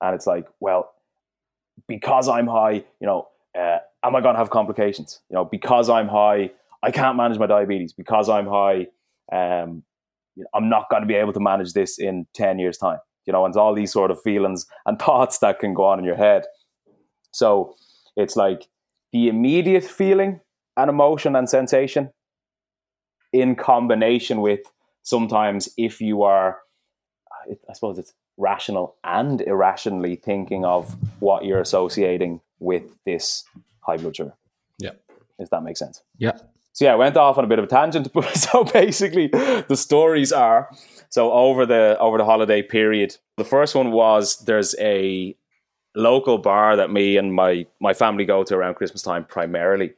And 0.00 0.14
it's 0.14 0.26
like, 0.26 0.46
well, 0.60 0.92
because 1.86 2.28
I'm 2.28 2.46
high, 2.46 2.84
you 3.00 3.06
know, 3.06 3.28
uh, 3.58 3.78
am 4.02 4.16
I 4.16 4.20
going 4.20 4.34
to 4.34 4.38
have 4.38 4.50
complications? 4.50 5.20
You 5.30 5.34
know, 5.34 5.44
because 5.44 5.88
I'm 5.88 6.08
high, 6.08 6.50
I 6.82 6.90
can't 6.90 7.16
manage 7.16 7.38
my 7.38 7.46
diabetes. 7.46 7.92
Because 7.92 8.28
I'm 8.28 8.46
high, 8.46 8.86
um, 9.32 9.82
I'm 10.54 10.68
not 10.68 10.88
going 10.90 11.02
to 11.02 11.06
be 11.06 11.14
able 11.14 11.32
to 11.32 11.40
manage 11.40 11.72
this 11.72 11.98
in 11.98 12.26
10 12.34 12.58
years' 12.58 12.78
time. 12.78 12.98
You 13.26 13.32
know, 13.32 13.44
and 13.44 13.54
all 13.56 13.74
these 13.74 13.92
sort 13.92 14.10
of 14.10 14.20
feelings 14.22 14.66
and 14.86 14.98
thoughts 15.00 15.38
that 15.38 15.58
can 15.58 15.74
go 15.74 15.84
on 15.84 15.98
in 15.98 16.04
your 16.04 16.16
head. 16.16 16.44
So 17.32 17.74
it's 18.16 18.36
like 18.36 18.68
the 19.12 19.28
immediate 19.28 19.84
feeling 19.84 20.40
and 20.76 20.88
emotion 20.88 21.36
and 21.36 21.48
sensation 21.48 22.10
in 23.32 23.54
combination 23.54 24.40
with 24.40 24.60
sometimes 25.02 25.68
if 25.76 26.00
you 26.00 26.22
are, 26.22 26.58
I 27.50 27.72
suppose 27.74 27.98
it's 27.98 28.14
rational 28.38 28.96
and 29.04 29.42
irrationally 29.42 30.16
thinking 30.16 30.64
of 30.64 30.96
what 31.18 31.44
you're 31.44 31.60
associating 31.60 32.40
with 32.60 32.84
this 33.04 33.44
high 33.80 33.96
blood 33.96 34.16
sugar. 34.16 34.34
Yeah. 34.78 34.92
If 35.38 35.50
that 35.50 35.62
makes 35.62 35.80
sense. 35.80 36.02
Yeah. 36.16 36.38
So 36.72 36.84
yeah, 36.84 36.92
I 36.92 36.96
went 36.96 37.16
off 37.16 37.36
on 37.38 37.44
a 37.44 37.48
bit 37.48 37.58
of 37.58 37.64
a 37.64 37.68
tangent. 37.68 38.10
but 38.14 38.36
so 38.36 38.64
basically, 38.64 39.26
the 39.26 39.76
stories 39.76 40.32
are 40.32 40.70
so 41.10 41.32
over 41.32 41.66
the 41.66 41.96
over 41.98 42.18
the 42.18 42.24
holiday 42.24 42.62
period. 42.62 43.16
The 43.36 43.44
first 43.44 43.74
one 43.74 43.90
was 43.90 44.38
there's 44.44 44.74
a 44.78 45.36
local 45.96 46.38
bar 46.38 46.76
that 46.76 46.90
me 46.90 47.16
and 47.16 47.34
my 47.34 47.66
my 47.80 47.94
family 47.94 48.24
go 48.24 48.44
to 48.44 48.54
around 48.54 48.74
Christmas 48.74 49.02
time 49.02 49.24
primarily. 49.24 49.94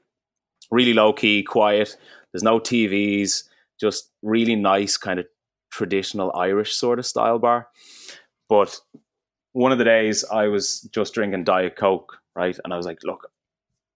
Really 0.71 0.95
low 0.95 1.13
key, 1.13 1.43
quiet. 1.43 1.97
There's 2.33 2.45
no 2.45 2.61
TVs, 2.61 3.45
just 3.79 4.11
really 4.23 4.57
nice 4.57 4.97
kind 4.97 5.19
of 5.19 5.27
traditional 5.71 6.35
Irish 6.35 6.75
sort 6.75 6.99
of 6.99 7.07
style 7.07 7.39
bar. 7.39 7.69
But 8.51 8.81
one 9.53 9.71
of 9.71 9.79
the 9.79 9.85
days 9.85 10.25
I 10.25 10.49
was 10.49 10.81
just 10.93 11.15
drinking 11.15 11.45
Diet 11.45 11.77
Coke, 11.77 12.19
right? 12.35 12.59
And 12.65 12.75
I 12.75 12.77
was 12.77 12.85
like, 12.85 12.99
look, 13.05 13.31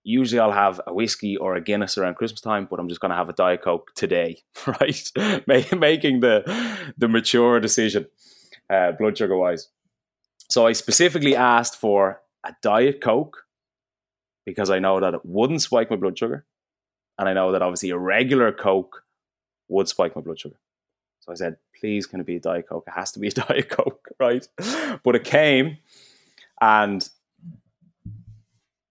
usually 0.05 0.39
I'll 0.39 0.53
have 0.53 0.81
a 0.87 0.95
whiskey 0.95 1.37
or 1.37 1.57
a 1.57 1.61
Guinness 1.61 1.99
around 1.99 2.15
Christmas 2.15 2.41
time, 2.41 2.69
but 2.71 2.79
I'm 2.79 2.89
just 2.89 3.01
going 3.01 3.11
to 3.11 3.17
have 3.17 3.29
a 3.29 3.33
Diet 3.33 3.63
Coke 3.63 3.91
today, 3.97 4.45
right? 4.67 5.11
Making 5.47 6.21
the 6.21 6.45
the 6.97 7.09
mature 7.09 7.59
decision, 7.59 8.07
uh, 8.71 8.93
blood 8.93 9.19
sugar 9.19 9.37
wise. 9.37 9.69
So 10.49 10.69
I 10.69 10.73
specifically 10.73 11.35
asked 11.35 11.77
for 11.77 12.21
a 12.45 12.55
Diet 12.63 13.01
Coke 13.01 13.47
because 14.47 14.71
I 14.71 14.79
know 14.79 15.01
that 15.01 15.15
it 15.15 15.21
wouldn't 15.25 15.63
spike 15.63 15.91
my 15.91 15.97
blood 15.97 16.17
sugar, 16.17 16.45
and 17.19 17.29
I 17.29 17.33
know 17.33 17.51
that 17.51 17.63
obviously 17.63 17.91
a 17.91 17.99
regular 17.99 18.53
Coke 18.53 19.03
would 19.67 19.89
spike 19.89 20.15
my 20.15 20.23
blood 20.23 20.39
sugar. 20.39 20.57
So 21.25 21.33
I 21.33 21.37
said, 21.37 21.57
please, 21.81 22.07
can 22.07 22.21
it 22.21 22.27
be 22.27 22.37
a 22.37 22.41
Diet 22.41 22.69
Coke? 22.69 22.85
It 22.87 22.93
has 22.93 23.13
to 23.13 23.19
be 23.19 23.29
a 23.29 23.31
Diet 23.33 23.71
Coke, 23.71 24.09
right? 24.21 24.47
But 25.03 25.17
it 25.17 25.25
came, 25.25 25.79
and 26.61 27.09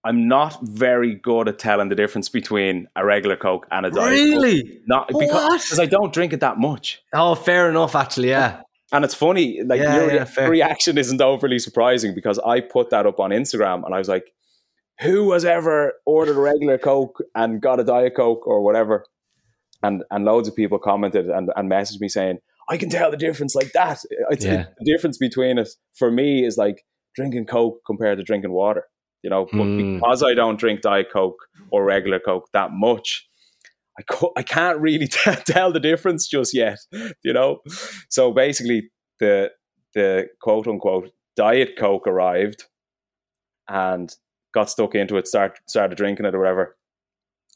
I'm 0.04 0.28
not 0.28 0.60
very 0.64 1.14
good 1.14 1.48
at 1.48 1.60
telling 1.60 1.90
the 1.90 1.96
difference 1.96 2.30
between 2.30 2.88
a 2.96 3.06
regular 3.06 3.36
Coke 3.38 3.68
and 3.72 3.86
a 3.86 3.92
Diet 3.92 4.10
really? 4.10 4.64
Coke. 4.64 4.82
Not 4.88 5.08
because, 5.08 5.64
because 5.64 5.80
I 5.80 5.86
don't 5.86 6.12
drink 6.12 6.34
it 6.34 6.40
that 6.40 6.58
much. 6.58 7.04
Oh, 7.14 7.36
fair 7.36 7.70
enough, 7.70 7.96
actually, 7.96 8.30
yeah. 8.30 8.62
And 8.92 9.06
it's 9.06 9.16
funny, 9.16 9.62
like 9.64 9.80
Yeah, 9.80 9.96
your 9.96 10.14
yeah, 10.14 10.48
reaction 10.48 10.98
isn't 10.98 11.22
overly 11.22 11.60
surprising 11.60 12.14
because 12.16 12.40
I 12.40 12.62
put 12.62 12.90
that 12.90 13.06
up 13.06 13.20
on 13.20 13.30
Instagram 13.30 13.86
and 13.86 13.94
I 13.94 14.00
was 14.00 14.10
like, 14.10 14.34
who 15.02 15.34
has 15.34 15.46
ever 15.46 15.94
ordered 16.06 16.38
a 16.38 16.40
regular 16.40 16.78
Coke 16.78 17.22
and 17.36 17.62
got 17.62 17.80
a 17.80 17.84
Diet 17.84 18.16
Coke 18.16 18.46
or 18.48 18.62
whatever? 18.62 19.06
And 19.84 20.04
and 20.10 20.24
loads 20.26 20.48
of 20.48 20.56
people 20.56 20.80
commented 20.80 21.30
and, 21.30 21.50
and 21.56 21.70
messaged 21.70 22.00
me 22.00 22.08
saying, 22.10 22.40
I 22.70 22.78
can 22.78 22.90
tell 22.90 23.12
the 23.12 23.18
difference 23.18 23.54
like 23.56 23.74
that. 23.74 24.00
It's 24.32 24.46
Yeah. 24.46 24.68
the 24.80 24.86
difference 24.92 25.18
between 25.18 25.58
it 25.58 25.70
for 25.94 26.10
me 26.10 26.46
is 26.46 26.58
like 26.58 26.84
drinking 27.16 27.46
Coke 27.48 27.82
compared 27.86 28.18
to 28.18 28.24
drinking 28.24 28.52
water. 28.54 28.86
You 29.22 29.30
know, 29.30 29.46
but 29.52 29.64
Hmm. 29.64 29.96
because 30.00 30.24
I 30.24 30.34
don't 30.34 30.60
drink 30.60 30.82
Diet 30.82 31.08
Coke 31.12 31.38
or 31.72 31.86
regular 31.86 32.20
Coke 32.20 32.50
that 32.54 32.72
much, 32.74 33.26
I, 33.98 34.02
co- 34.04 34.34
I 34.36 34.44
can't 34.44 34.80
really 34.80 35.08
t- 35.18 35.32
tell 35.46 35.72
the 35.72 35.80
difference 35.80 36.28
just 36.28 36.54
yet. 36.54 36.80
You 37.24 37.34
know, 37.34 37.60
so 38.10 38.32
basically 38.32 38.90
the 39.20 39.52
the 39.94 40.28
quote 40.42 40.68
unquote 40.68 41.12
Diet 41.36 41.78
Coke 41.78 42.08
arrived 42.08 42.66
and 43.68 44.14
got 44.54 44.70
stuck 44.70 44.96
into 44.96 45.18
it, 45.18 45.28
start 45.28 45.60
started 45.68 45.96
drinking 45.98 46.26
it 46.26 46.36
or 46.36 46.40
whatever, 46.40 46.76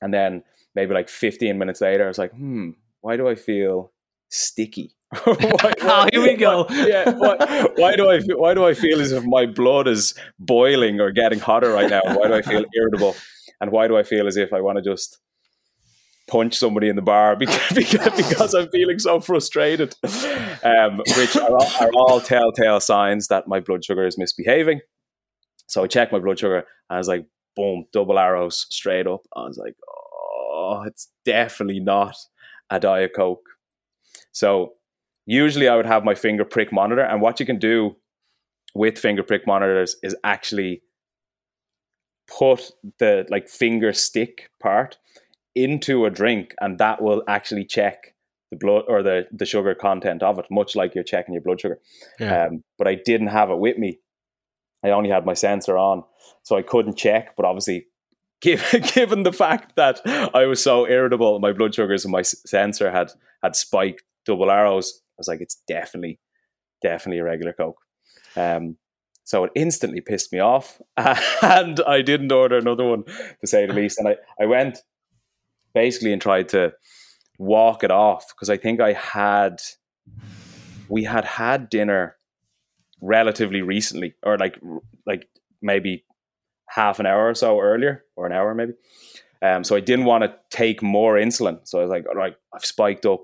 and 0.02 0.14
then 0.14 0.44
maybe 0.78 0.94
like 0.94 1.10
15 1.10 1.58
minutes 1.58 1.82
later, 1.82 2.06
I 2.06 2.08
was 2.08 2.20
like, 2.20 2.32
hmm, 2.32 2.70
why 3.02 3.18
do 3.18 3.28
I 3.28 3.34
feel 3.36 3.92
sticky? 4.30 4.96
why, 5.24 5.74
Oh, 5.82 6.08
here 6.14 6.22
we 6.22 6.36
go. 6.36 6.68
yeah, 6.70 7.10
why, 7.12 7.68
why 7.76 7.96
do 7.96 8.10
I 8.10 8.20
feel, 8.20 8.38
why 8.40 8.54
do 8.54 8.64
I 8.66 8.74
feel 8.74 9.02
as 9.02 9.12
if 9.12 9.24
my 9.26 9.46
blood 9.48 9.88
is 9.88 10.14
boiling 10.38 11.00
or 11.02 11.12
getting 11.12 11.40
hotter 11.40 11.72
right 11.72 11.90
now? 11.90 12.02
Why 12.06 12.28
do 12.28 12.34
I 12.36 12.42
feel 12.44 12.64
irritable? 12.76 13.16
And 13.60 13.72
why 13.72 13.88
do 13.88 13.98
I 13.98 14.04
feel 14.04 14.28
as 14.28 14.38
if 14.38 14.54
I 14.54 14.62
want 14.62 14.78
to 14.78 14.84
just 14.84 15.18
punch 16.28 16.56
somebody 16.56 16.90
in 16.90 16.96
the 16.96 17.02
bar 17.02 17.36
because, 17.40 17.72
because, 17.74 18.16
because 18.16 18.54
I'm 18.54 18.70
feeling 18.70 19.00
so 19.00 19.20
frustrated? 19.20 19.96
Um, 20.64 20.98
which 21.18 21.36
are 21.38 21.50
all, 21.50 21.72
are 21.82 21.92
all 21.96 22.22
telltale 22.22 22.80
signs 22.82 23.30
that 23.30 23.48
my 23.48 23.60
blood 23.62 23.84
sugar 23.84 24.06
is 24.06 24.18
misbehaving. 24.18 24.82
So 25.68 25.84
I 25.84 25.88
checked 25.88 26.12
my 26.12 26.20
blood 26.20 26.38
sugar 26.40 26.58
and 26.58 26.66
I 26.90 26.98
was 26.98 27.08
like, 27.08 27.26
boom, 27.56 27.86
double 27.92 28.20
arrows 28.20 28.68
straight 28.70 29.08
up. 29.08 29.22
I 29.36 29.42
was 29.48 29.58
like, 29.58 29.76
oh, 30.58 30.84
it's 30.84 31.10
definitely 31.26 31.80
not 31.80 32.16
a 32.70 32.80
Diet 32.80 33.12
Coke. 33.16 33.46
So 34.32 34.74
usually 35.26 35.68
I 35.68 35.76
would 35.76 35.86
have 35.86 36.04
my 36.04 36.16
finger 36.16 36.46
prick 36.46 36.74
monitor, 36.74 37.02
and 37.02 37.22
what 37.22 37.40
you 37.40 37.46
can 37.46 37.60
do 37.60 37.96
with 38.74 38.98
finger 38.98 39.24
prick 39.24 39.48
monitors 39.48 39.96
is 40.04 40.16
actually 40.24 40.82
put 42.28 42.72
the 43.00 43.26
like 43.30 43.48
finger 43.48 43.94
stick 43.94 44.50
part 44.60 44.98
into 45.56 46.06
a 46.06 46.10
drink, 46.10 46.54
and 46.60 46.78
that 46.80 47.02
will 47.02 47.24
actually 47.28 47.66
check 47.66 48.14
the 48.52 48.58
blood 48.58 48.84
or 48.88 49.04
the 49.04 49.28
the 49.32 49.46
sugar 49.46 49.76
content 49.76 50.24
of 50.24 50.40
it, 50.40 50.46
much 50.50 50.76
like 50.76 50.96
you're 50.96 51.04
checking 51.04 51.34
your 51.34 51.44
blood 51.44 51.62
sugar. 51.62 51.80
Yeah. 52.20 52.46
Um, 52.46 52.64
but 52.78 52.88
I 52.88 52.96
didn't 52.96 53.28
have 53.28 53.50
it 53.50 53.60
with 53.60 53.78
me. 53.78 54.00
I 54.84 54.92
only 54.92 55.10
had 55.10 55.26
my 55.26 55.34
sensor 55.34 55.78
on, 55.78 56.04
so 56.44 56.56
I 56.56 56.62
couldn't 56.62 56.98
check. 56.98 57.36
But 57.36 57.46
obviously, 57.46 57.88
given 58.42 59.24
the 59.24 59.34
fact 59.34 59.76
that 59.76 60.02
I 60.06 60.46
was 60.46 60.62
so 60.62 60.88
irritable, 60.88 61.40
my 61.40 61.54
blood 61.54 61.74
sugars 61.74 62.06
and 62.06 62.12
my 62.12 62.22
sensor 62.22 62.92
had 62.92 63.12
had 63.42 63.56
spiked 63.56 64.04
double 64.26 64.52
arrows. 64.52 65.02
I 65.12 65.16
was 65.18 65.28
like, 65.28 65.42
it's 65.42 65.62
definitely, 65.68 66.20
definitely 66.82 67.20
a 67.20 67.24
regular 67.24 67.54
Coke. 67.54 67.80
Um, 68.36 68.78
so 69.24 69.44
it 69.44 69.52
instantly 69.56 70.02
pissed 70.02 70.32
me 70.32 70.40
off, 70.40 70.80
and 70.98 71.82
I 71.88 72.02
didn't 72.02 72.32
order 72.32 72.58
another 72.58 72.86
one 72.86 73.04
to 73.04 73.48
say 73.48 73.66
the 73.66 73.74
least. 73.74 74.00
And 74.00 74.08
I, 74.08 74.16
I 74.40 74.46
went 74.46 74.80
basically 75.74 76.14
and 76.14 76.22
tried 76.22 76.50
to 76.50 76.74
walk 77.40 77.84
it 77.84 77.92
off 77.92 78.28
because 78.36 78.50
I 78.50 78.58
think 78.58 78.80
I 78.80 78.94
had, 78.94 79.62
we 80.88 81.04
had 81.04 81.26
had 81.26 81.70
dinner 81.70 82.16
relatively 83.02 83.62
recently, 83.62 84.14
or 84.24 84.38
like 84.38 84.60
like 85.06 85.28
maybe 85.62 86.06
half 86.68 87.00
an 87.00 87.06
hour 87.06 87.30
or 87.30 87.36
so 87.36 87.60
earlier, 87.60 88.04
or 88.16 88.26
an 88.26 88.32
hour 88.34 88.54
maybe. 88.54 88.74
Um, 89.42 89.64
so 89.64 89.76
I 89.76 89.80
didn't 89.80 90.06
want 90.06 90.24
to 90.24 90.36
take 90.50 90.82
more 90.82 91.16
insulin. 91.16 91.60
So 91.64 91.80
I 91.80 91.82
was 91.84 91.92
like, 91.92 92.08
all 92.08 92.16
right, 92.16 92.36
I've 92.54 92.66
spiked 92.66 93.06
up. 93.06 93.22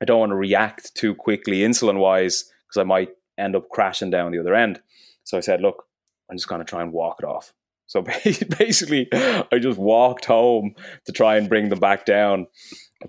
I 0.00 0.04
don't 0.04 0.20
want 0.20 0.30
to 0.30 0.36
react 0.36 0.94
too 0.94 1.14
quickly 1.14 1.58
insulin 1.60 1.98
wise 1.98 2.44
because 2.66 2.80
I 2.80 2.84
might 2.84 3.10
end 3.36 3.56
up 3.56 3.68
crashing 3.68 4.10
down 4.10 4.32
the 4.32 4.38
other 4.38 4.54
end. 4.54 4.80
So 5.24 5.36
I 5.36 5.40
said, 5.40 5.60
look, 5.60 5.84
I'm 6.30 6.36
just 6.36 6.48
going 6.48 6.60
to 6.60 6.64
try 6.64 6.82
and 6.82 6.92
walk 6.92 7.16
it 7.20 7.26
off. 7.26 7.52
So 7.88 8.02
basically, 8.58 9.08
I 9.14 9.58
just 9.58 9.78
walked 9.78 10.26
home 10.26 10.74
to 11.06 11.12
try 11.12 11.38
and 11.38 11.48
bring 11.48 11.70
them 11.70 11.78
back 11.78 12.04
down. 12.04 12.46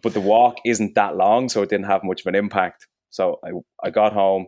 But 0.02 0.14
the 0.14 0.22
walk 0.22 0.56
isn't 0.66 0.96
that 0.96 1.18
long, 1.18 1.50
so 1.50 1.62
it 1.62 1.70
didn't 1.70 1.88
have 1.88 2.02
much 2.02 2.22
of 2.22 2.28
an 2.28 2.36
impact. 2.36 2.88
So 3.10 3.42
I, 3.44 3.50
I 3.86 3.90
got 3.90 4.14
home, 4.14 4.48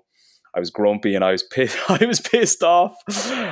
I 0.53 0.59
was 0.59 0.69
grumpy 0.69 1.15
and 1.15 1.23
I 1.23 1.31
was 1.31 1.43
pissed, 1.51 1.77
I 1.89 2.05
was 2.05 2.19
pissed 2.19 2.63
off, 2.63 2.95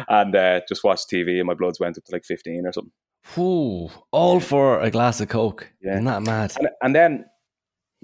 and 0.09 0.35
uh, 0.35 0.61
just 0.67 0.83
watched 0.83 1.09
TV, 1.09 1.37
and 1.37 1.47
my 1.47 1.53
bloods 1.53 1.79
went 1.79 1.97
up 1.97 2.03
to 2.05 2.11
like 2.11 2.25
15 2.25 2.65
or 2.65 2.71
something. 2.73 2.91
Ooh, 3.37 3.89
all 4.11 4.39
for 4.39 4.79
a 4.79 4.89
glass 4.89 5.21
of 5.21 5.27
Coke. 5.29 5.69
Yeah. 5.81 5.93
Isn't 5.93 6.05
that 6.05 6.23
mad? 6.23 6.53
and, 6.57 6.69
and 6.81 6.95
then 6.95 7.25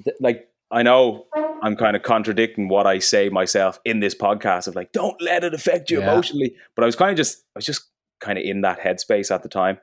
th- 0.03 0.17
like 0.19 0.47
i 0.71 0.81
know 0.81 1.25
i'm 1.61 1.75
kind 1.75 1.95
of 1.95 2.01
contradicting 2.01 2.67
what 2.67 2.87
i 2.87 2.97
say 2.97 3.29
myself 3.29 3.79
in 3.85 3.99
this 3.99 4.15
podcast 4.15 4.67
of 4.67 4.75
like 4.75 4.91
don't 4.91 5.21
let 5.21 5.43
it 5.43 5.53
affect 5.53 5.91
you 5.91 5.99
Yeah. 5.99 6.11
emotionally 6.11 6.55
but 6.75 6.81
i 6.81 6.85
was 6.87 6.95
kind 6.95 7.11
of 7.11 7.17
just 7.17 7.43
i 7.55 7.59
was 7.59 7.65
just 7.67 7.83
kind 8.19 8.39
of 8.39 8.43
in 8.43 8.61
that 8.61 8.79
headspace 8.79 9.29
at 9.33 9.43
the 9.43 9.47
time 9.47 9.77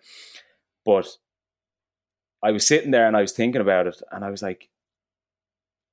but 0.85 1.07
i 2.43 2.51
was 2.51 2.67
sitting 2.67 2.91
there 2.91 3.07
and 3.07 3.17
i 3.17 3.21
was 3.21 3.31
thinking 3.33 3.61
about 3.61 3.87
it 3.87 4.03
and 4.11 4.25
i 4.25 4.29
was 4.31 4.43
like 4.43 4.69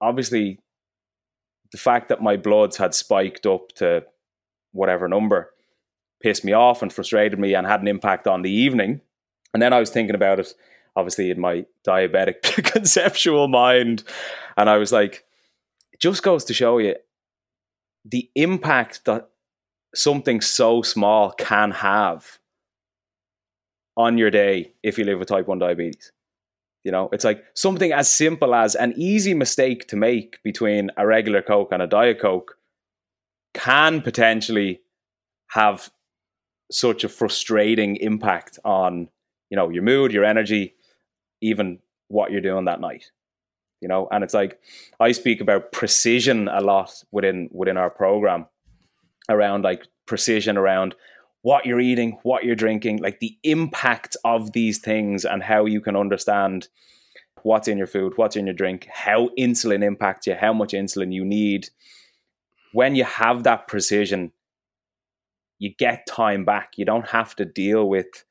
obviously 0.02 0.60
the 1.72 1.78
fact 1.78 2.10
that 2.10 2.22
my 2.22 2.36
bloods 2.36 2.78
had 2.78 2.94
spiked 2.94 3.46
up 3.46 3.70
to 3.74 4.04
whatever 4.72 5.08
number 5.08 5.52
pissed 6.22 6.44
me 6.44 6.54
off 6.54 6.82
and 6.82 6.92
frustrated 6.92 7.40
me 7.40 7.54
and 7.54 7.66
had 7.66 7.82
an 7.82 7.88
impact 7.88 8.28
on 8.28 8.42
the 8.42 8.52
evening 8.52 9.02
and 9.54 9.62
then 9.62 9.74
i 9.74 9.80
was 9.80 9.90
thinking 9.90 10.16
about 10.16 10.40
it 10.40 10.54
obviously 11.00 11.32
in 11.32 11.40
my 11.40 11.66
diabetic 11.86 12.42
conceptual 12.74 13.48
mind. 13.48 14.04
And 14.58 14.70
I 14.70 14.78
was 14.78 14.92
like, 14.92 15.26
it 15.92 16.00
just 16.00 16.24
goes 16.24 16.44
to 16.46 16.54
show 16.54 16.78
you 16.78 16.96
the 18.06 18.30
impact 18.36 19.06
that 19.06 19.30
something 19.96 20.42
so 20.42 20.82
small 20.82 21.32
can 21.32 21.72
have 21.72 22.40
on 23.98 24.18
your 24.18 24.32
day 24.32 24.72
if 24.84 24.98
you 24.98 25.04
live 25.04 25.20
with 25.20 25.28
type 25.28 25.48
1 25.48 25.60
diabetes. 25.60 26.12
You 26.84 26.92
know, 26.92 27.10
it's 27.12 27.26
like 27.26 27.44
something 27.56 27.92
as 27.92 28.12
simple 28.12 28.56
as 28.56 28.76
an 28.76 28.94
easy 28.96 29.34
mistake 29.34 29.88
to 29.90 29.98
make 29.98 30.42
between 30.44 30.92
a 30.98 31.06
regular 31.06 31.42
Coke 31.42 31.70
and 31.72 31.82
a 31.82 31.88
Diet 31.88 32.20
Coke 32.20 32.58
can 33.54 34.02
potentially 34.02 34.82
have 35.50 35.90
such 36.72 37.04
a 37.04 37.10
frustrating 37.10 37.96
impact 37.98 38.60
on, 38.64 39.10
you 39.50 39.58
know, 39.58 39.70
your 39.70 39.84
mood, 39.84 40.14
your 40.14 40.24
energy, 40.24 40.76
even 41.42 41.80
what 42.08 42.32
you're 42.32 42.42
doing 42.42 42.66
that 42.66 42.80
night. 42.80 43.12
You 43.82 43.88
know, 43.88 44.08
and 44.12 44.24
it's 44.24 44.34
like 44.34 44.60
I 45.00 45.14
speak 45.14 45.42
about 45.42 45.72
precision 45.72 46.48
a 46.50 46.60
lot 46.60 47.04
within 47.12 47.50
within 47.52 47.78
our 47.78 47.90
program 47.90 48.46
around 49.30 49.64
like 49.64 49.88
precision 50.06 50.58
around 50.58 50.96
what 51.42 51.66
you're 51.66 51.80
eating, 51.80 52.18
what 52.24 52.44
you're 52.44 52.56
drinking, 52.56 52.98
like 52.98 53.20
the 53.20 53.38
impact 53.44 54.18
of 54.26 54.52
these 54.52 54.80
things 54.80 55.26
and 55.26 55.42
how 55.42 55.66
you 55.66 55.82
can 55.82 55.96
understand 55.96 56.68
what's 57.44 57.68
in 57.68 57.78
your 57.78 57.88
food, 57.88 58.14
what's 58.18 58.36
in 58.36 58.46
your 58.46 58.54
drink, 58.54 58.88
how 58.92 59.30
insulin 59.38 59.84
impacts 59.84 60.28
you, 60.28 60.36
how 60.36 60.52
much 60.52 60.74
insulin 60.74 61.14
you 61.14 61.24
need. 61.24 61.70
When 62.74 62.96
you 62.96 63.06
have 63.06 63.44
that 63.44 63.68
precision, 63.68 64.32
you 65.60 65.74
get 65.78 66.06
time 66.08 66.46
back. 66.46 66.74
You 66.78 66.86
don't 66.86 67.08
have 67.10 67.36
to 67.38 67.46
deal 67.46 67.88
with 67.88 68.26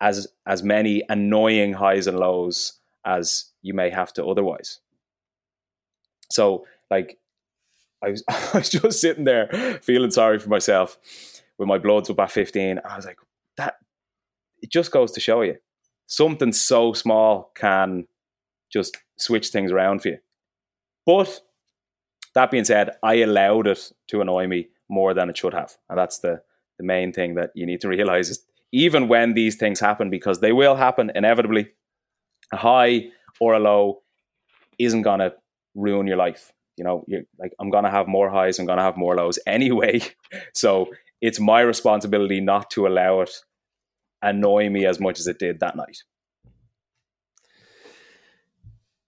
as 0.00 0.26
as 0.46 0.62
many 0.62 1.02
annoying 1.08 1.72
highs 1.72 2.06
and 2.06 2.18
lows 2.18 2.74
as 3.04 3.46
you 3.62 3.72
may 3.72 3.88
have 3.90 4.12
to 4.12 4.26
otherwise. 4.26 4.80
So, 6.30 6.66
like, 6.90 7.18
I 8.02 8.10
was 8.10 8.24
I 8.28 8.50
was 8.54 8.68
just 8.68 9.00
sitting 9.00 9.24
there 9.24 9.78
feeling 9.82 10.10
sorry 10.10 10.38
for 10.38 10.48
myself 10.48 10.98
with 11.58 11.68
my 11.68 11.78
bloods 11.78 12.10
up 12.10 12.20
at 12.20 12.30
15. 12.30 12.80
I 12.84 12.96
was 12.96 13.06
like, 13.06 13.18
that 13.56 13.76
it 14.62 14.70
just 14.70 14.90
goes 14.90 15.12
to 15.12 15.20
show 15.20 15.42
you 15.42 15.56
something 16.06 16.52
so 16.52 16.92
small 16.92 17.50
can 17.54 18.06
just 18.72 18.96
switch 19.18 19.48
things 19.48 19.72
around 19.72 20.02
for 20.02 20.08
you. 20.08 20.18
But 21.04 21.40
that 22.34 22.50
being 22.50 22.64
said, 22.64 22.90
I 23.02 23.16
allowed 23.16 23.66
it 23.66 23.92
to 24.08 24.20
annoy 24.20 24.46
me 24.46 24.68
more 24.88 25.14
than 25.14 25.30
it 25.30 25.36
should 25.36 25.54
have. 25.54 25.76
And 25.88 25.98
that's 25.98 26.18
the, 26.18 26.42
the 26.78 26.84
main 26.84 27.12
thing 27.12 27.34
that 27.34 27.50
you 27.54 27.66
need 27.66 27.80
to 27.80 27.88
realize 27.88 28.30
is 28.30 28.44
even 28.72 29.08
when 29.08 29.34
these 29.34 29.56
things 29.56 29.80
happen, 29.80 30.10
because 30.10 30.40
they 30.40 30.52
will 30.52 30.76
happen 30.76 31.10
inevitably, 31.14 31.68
a 32.52 32.56
high 32.56 33.06
or 33.40 33.54
a 33.54 33.60
low 33.60 34.02
isn't 34.78 35.02
going 35.02 35.20
to 35.20 35.32
ruin 35.74 36.06
your 36.06 36.16
life. 36.16 36.52
You 36.76 36.84
know, 36.84 37.04
you're 37.06 37.22
like, 37.38 37.52
I'm 37.58 37.70
going 37.70 37.84
to 37.84 37.90
have 37.90 38.06
more 38.06 38.28
highs, 38.28 38.58
I'm 38.58 38.66
going 38.66 38.78
to 38.78 38.84
have 38.84 38.96
more 38.96 39.16
lows 39.16 39.38
anyway. 39.46 40.00
So 40.52 40.88
it's 41.20 41.40
my 41.40 41.60
responsibility 41.60 42.40
not 42.40 42.70
to 42.70 42.86
allow 42.86 43.20
it 43.20 43.30
annoy 44.22 44.68
me 44.70 44.86
as 44.86 45.00
much 45.00 45.18
as 45.18 45.26
it 45.26 45.38
did 45.38 45.60
that 45.60 45.76
night. 45.76 45.98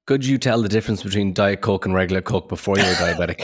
Could 0.06 0.24
you 0.24 0.38
tell 0.38 0.62
the 0.62 0.70
difference 0.70 1.02
between 1.02 1.34
Diet 1.34 1.60
Coke 1.60 1.84
and 1.84 1.94
regular 1.94 2.22
Coke 2.22 2.48
before 2.48 2.78
you 2.78 2.84
were 2.84 2.92
diabetic? 2.92 3.40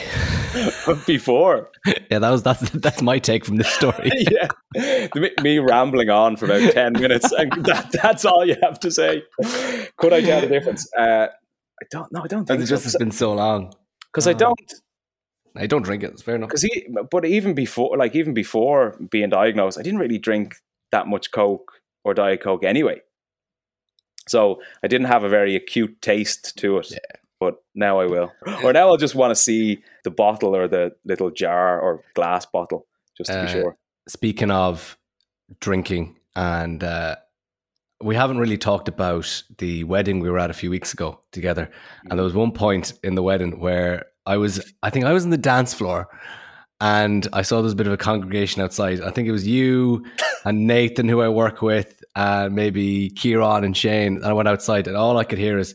before, 1.06 1.71
yeah, 2.11 2.21
that 2.21 2.30
was 2.30 2.42
that's 2.42 2.71
that's 2.71 3.02
my 3.02 3.18
take 3.18 3.44
from 3.44 3.56
this 3.56 3.68
story. 3.68 4.11
yeah, 4.30 5.09
me 5.42 5.59
rambling 5.59 6.09
on 6.09 6.37
for 6.37 6.47
about 6.47 6.73
ten 6.73 6.94
minutes, 6.94 7.30
and 7.33 7.52
that, 7.66 7.90
that's 8.02 8.25
all 8.25 8.47
you 8.47 8.56
have 8.62 8.80
to 8.80 8.90
say. 8.90 9.25
Could 9.99 10.14
I 10.14 10.23
tell 10.23 10.40
the 10.40 10.47
difference? 10.47 10.88
Uh, 10.97 11.26
I 11.26 11.87
don't. 11.90 12.11
No, 12.11 12.23
I 12.23 12.28
don't 12.28 12.47
think. 12.47 12.62
It 12.62 12.66
just 12.66 12.85
has 12.85 12.97
been 12.97 13.11
so 13.11 13.35
long 13.35 13.75
because 14.06 14.26
oh. 14.26 14.30
I 14.30 14.33
don't. 14.33 14.75
I 15.57 15.67
don't 15.67 15.83
drink 15.83 16.03
it. 16.03 16.11
It's 16.11 16.23
fair 16.23 16.37
enough. 16.37 16.49
Because 16.49 16.63
he, 16.63 16.87
but 17.11 17.25
even 17.25 17.55
before, 17.55 17.97
like 17.97 18.14
even 18.14 18.35
before 18.35 18.97
being 19.11 19.31
diagnosed, 19.31 19.79
I 19.79 19.83
didn't 19.83 20.01
really 20.01 20.19
drink 20.19 20.57
that 20.90 21.07
much 21.07 21.31
Coke 21.31 21.81
or 22.05 22.14
Diet 22.14 22.40
Coke 22.40 22.64
anyway. 22.64 23.01
So 24.27 24.62
I 24.83 24.88
didn't 24.88 25.07
have 25.07 25.23
a 25.23 25.29
very 25.29 25.55
acute 25.55 26.01
taste 26.01 26.57
to 26.59 26.79
it. 26.79 26.90
Yeah. 26.90 26.99
But 27.40 27.62
now 27.75 28.01
I 28.01 28.07
will. 28.07 28.33
Or 28.62 28.73
now 28.73 28.88
I'll 28.88 28.97
just 28.97 29.14
want 29.14 29.31
to 29.31 29.35
see 29.35 29.83
the 30.03 30.11
bottle 30.11 30.57
or 30.57 30.67
the 30.67 30.95
little 31.05 31.31
jar 31.31 31.79
or 31.79 32.03
glass 32.14 32.47
bottle, 32.47 32.87
just 33.17 33.31
to 33.31 33.38
uh, 33.38 33.45
be 33.45 33.53
sure. 33.53 33.77
Speaking 34.09 34.51
of 34.51 34.97
drinking, 35.61 36.17
and 36.35 36.83
uh, 36.83 37.17
we 38.01 38.14
haven't 38.14 38.38
really 38.38 38.57
talked 38.57 38.88
about 38.88 39.43
the 39.59 39.85
wedding 39.85 40.21
we 40.21 40.31
were 40.31 40.38
at 40.38 40.51
a 40.51 40.55
few 40.55 40.71
weeks 40.71 40.95
ago 40.95 41.21
together. 41.33 41.71
And 42.09 42.19
there 42.19 42.25
was 42.25 42.35
one 42.35 42.53
point 42.53 42.95
in 43.03 43.14
the 43.14 43.23
wedding 43.23 43.59
where 43.61 44.07
I 44.27 44.37
was, 44.37 44.73
I 44.83 44.91
think 44.91 45.05
I 45.05 45.13
was 45.13 45.25
in 45.25 45.31
the 45.31 45.39
dance 45.39 45.75
floor 45.75 46.09
and 46.81 47.27
I 47.33 47.43
saw 47.43 47.57
there 47.57 47.65
was 47.65 47.73
a 47.73 47.77
bit 47.77 47.87
of 47.87 47.93
a 47.93 47.99
congregation 47.99 48.61
outside. 48.61 49.01
I 49.01 49.11
think 49.11 49.29
it 49.29 49.33
was 49.33 49.47
you 49.47 50.05
and 50.45 50.67
Nathan, 50.67 51.09
who 51.09 51.21
I 51.23 51.29
work 51.29 51.63
with, 51.63 52.03
and 52.17 52.55
maybe 52.55 53.11
Kieran 53.11 53.65
and 53.65 53.77
Shane. 53.77 54.17
And 54.17 54.27
I 54.27 54.33
went 54.33 54.49
outside, 54.49 54.87
and 54.87 54.97
all 54.97 55.17
I 55.17 55.25
could 55.25 55.39
hear 55.39 55.59
is, 55.59 55.75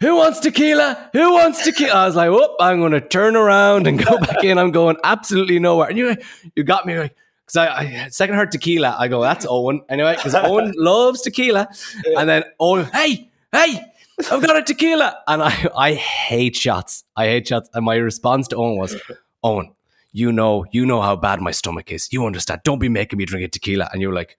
"Who 0.00 0.16
wants 0.16 0.40
tequila? 0.40 1.10
Who 1.12 1.32
wants 1.32 1.64
tequila?" 1.64 1.92
I 1.92 2.06
was 2.06 2.16
like, 2.16 2.30
"Whoop! 2.30 2.50
I'm 2.60 2.80
going 2.80 2.92
to 2.92 3.00
turn 3.00 3.36
around 3.36 3.86
and 3.86 4.04
go 4.04 4.18
back 4.20 4.44
in. 4.44 4.58
I'm 4.58 4.70
going 4.70 4.96
absolutely 5.04 5.58
nowhere." 5.58 5.88
And 5.88 5.98
you, 5.98 6.16
you 6.54 6.64
got 6.64 6.86
me 6.86 6.98
like. 6.98 7.16
Because 7.46 7.56
I, 7.56 7.76
I 7.76 8.08
second 8.08 8.36
heard 8.36 8.50
tequila, 8.50 8.96
I 8.98 9.08
go, 9.08 9.20
that's 9.20 9.44
Eoin. 9.44 9.80
Anyway, 9.90 10.16
because 10.16 10.32
Eoin 10.32 10.72
loves 10.76 11.20
tequila. 11.20 11.68
And 12.16 12.26
then 12.26 12.44
Eoin, 12.58 12.90
hey, 12.90 13.30
hey, 13.52 13.84
I've 14.30 14.46
got 14.46 14.56
a 14.56 14.62
tequila. 14.62 15.18
And 15.26 15.42
I, 15.42 15.68
I 15.76 15.94
hate 15.94 16.56
shots. 16.56 17.04
I 17.16 17.26
hate 17.26 17.48
shots. 17.48 17.68
And 17.74 17.84
my 17.84 17.96
response 17.96 18.48
to 18.48 18.56
Eoin 18.56 18.78
was, 18.78 18.96
Eoin, 19.44 19.74
you 20.12 20.32
know, 20.32 20.64
you 20.70 20.86
know 20.86 21.00
how 21.00 21.16
bad 21.16 21.40
my 21.40 21.50
stomach 21.50 21.90
is. 21.90 22.12
You 22.12 22.24
understand. 22.26 22.60
Don't 22.64 22.78
be 22.78 22.88
making 22.88 23.18
me 23.18 23.24
drink 23.24 23.44
a 23.44 23.48
tequila. 23.48 23.88
And 23.92 24.00
you're 24.00 24.14
like, 24.14 24.36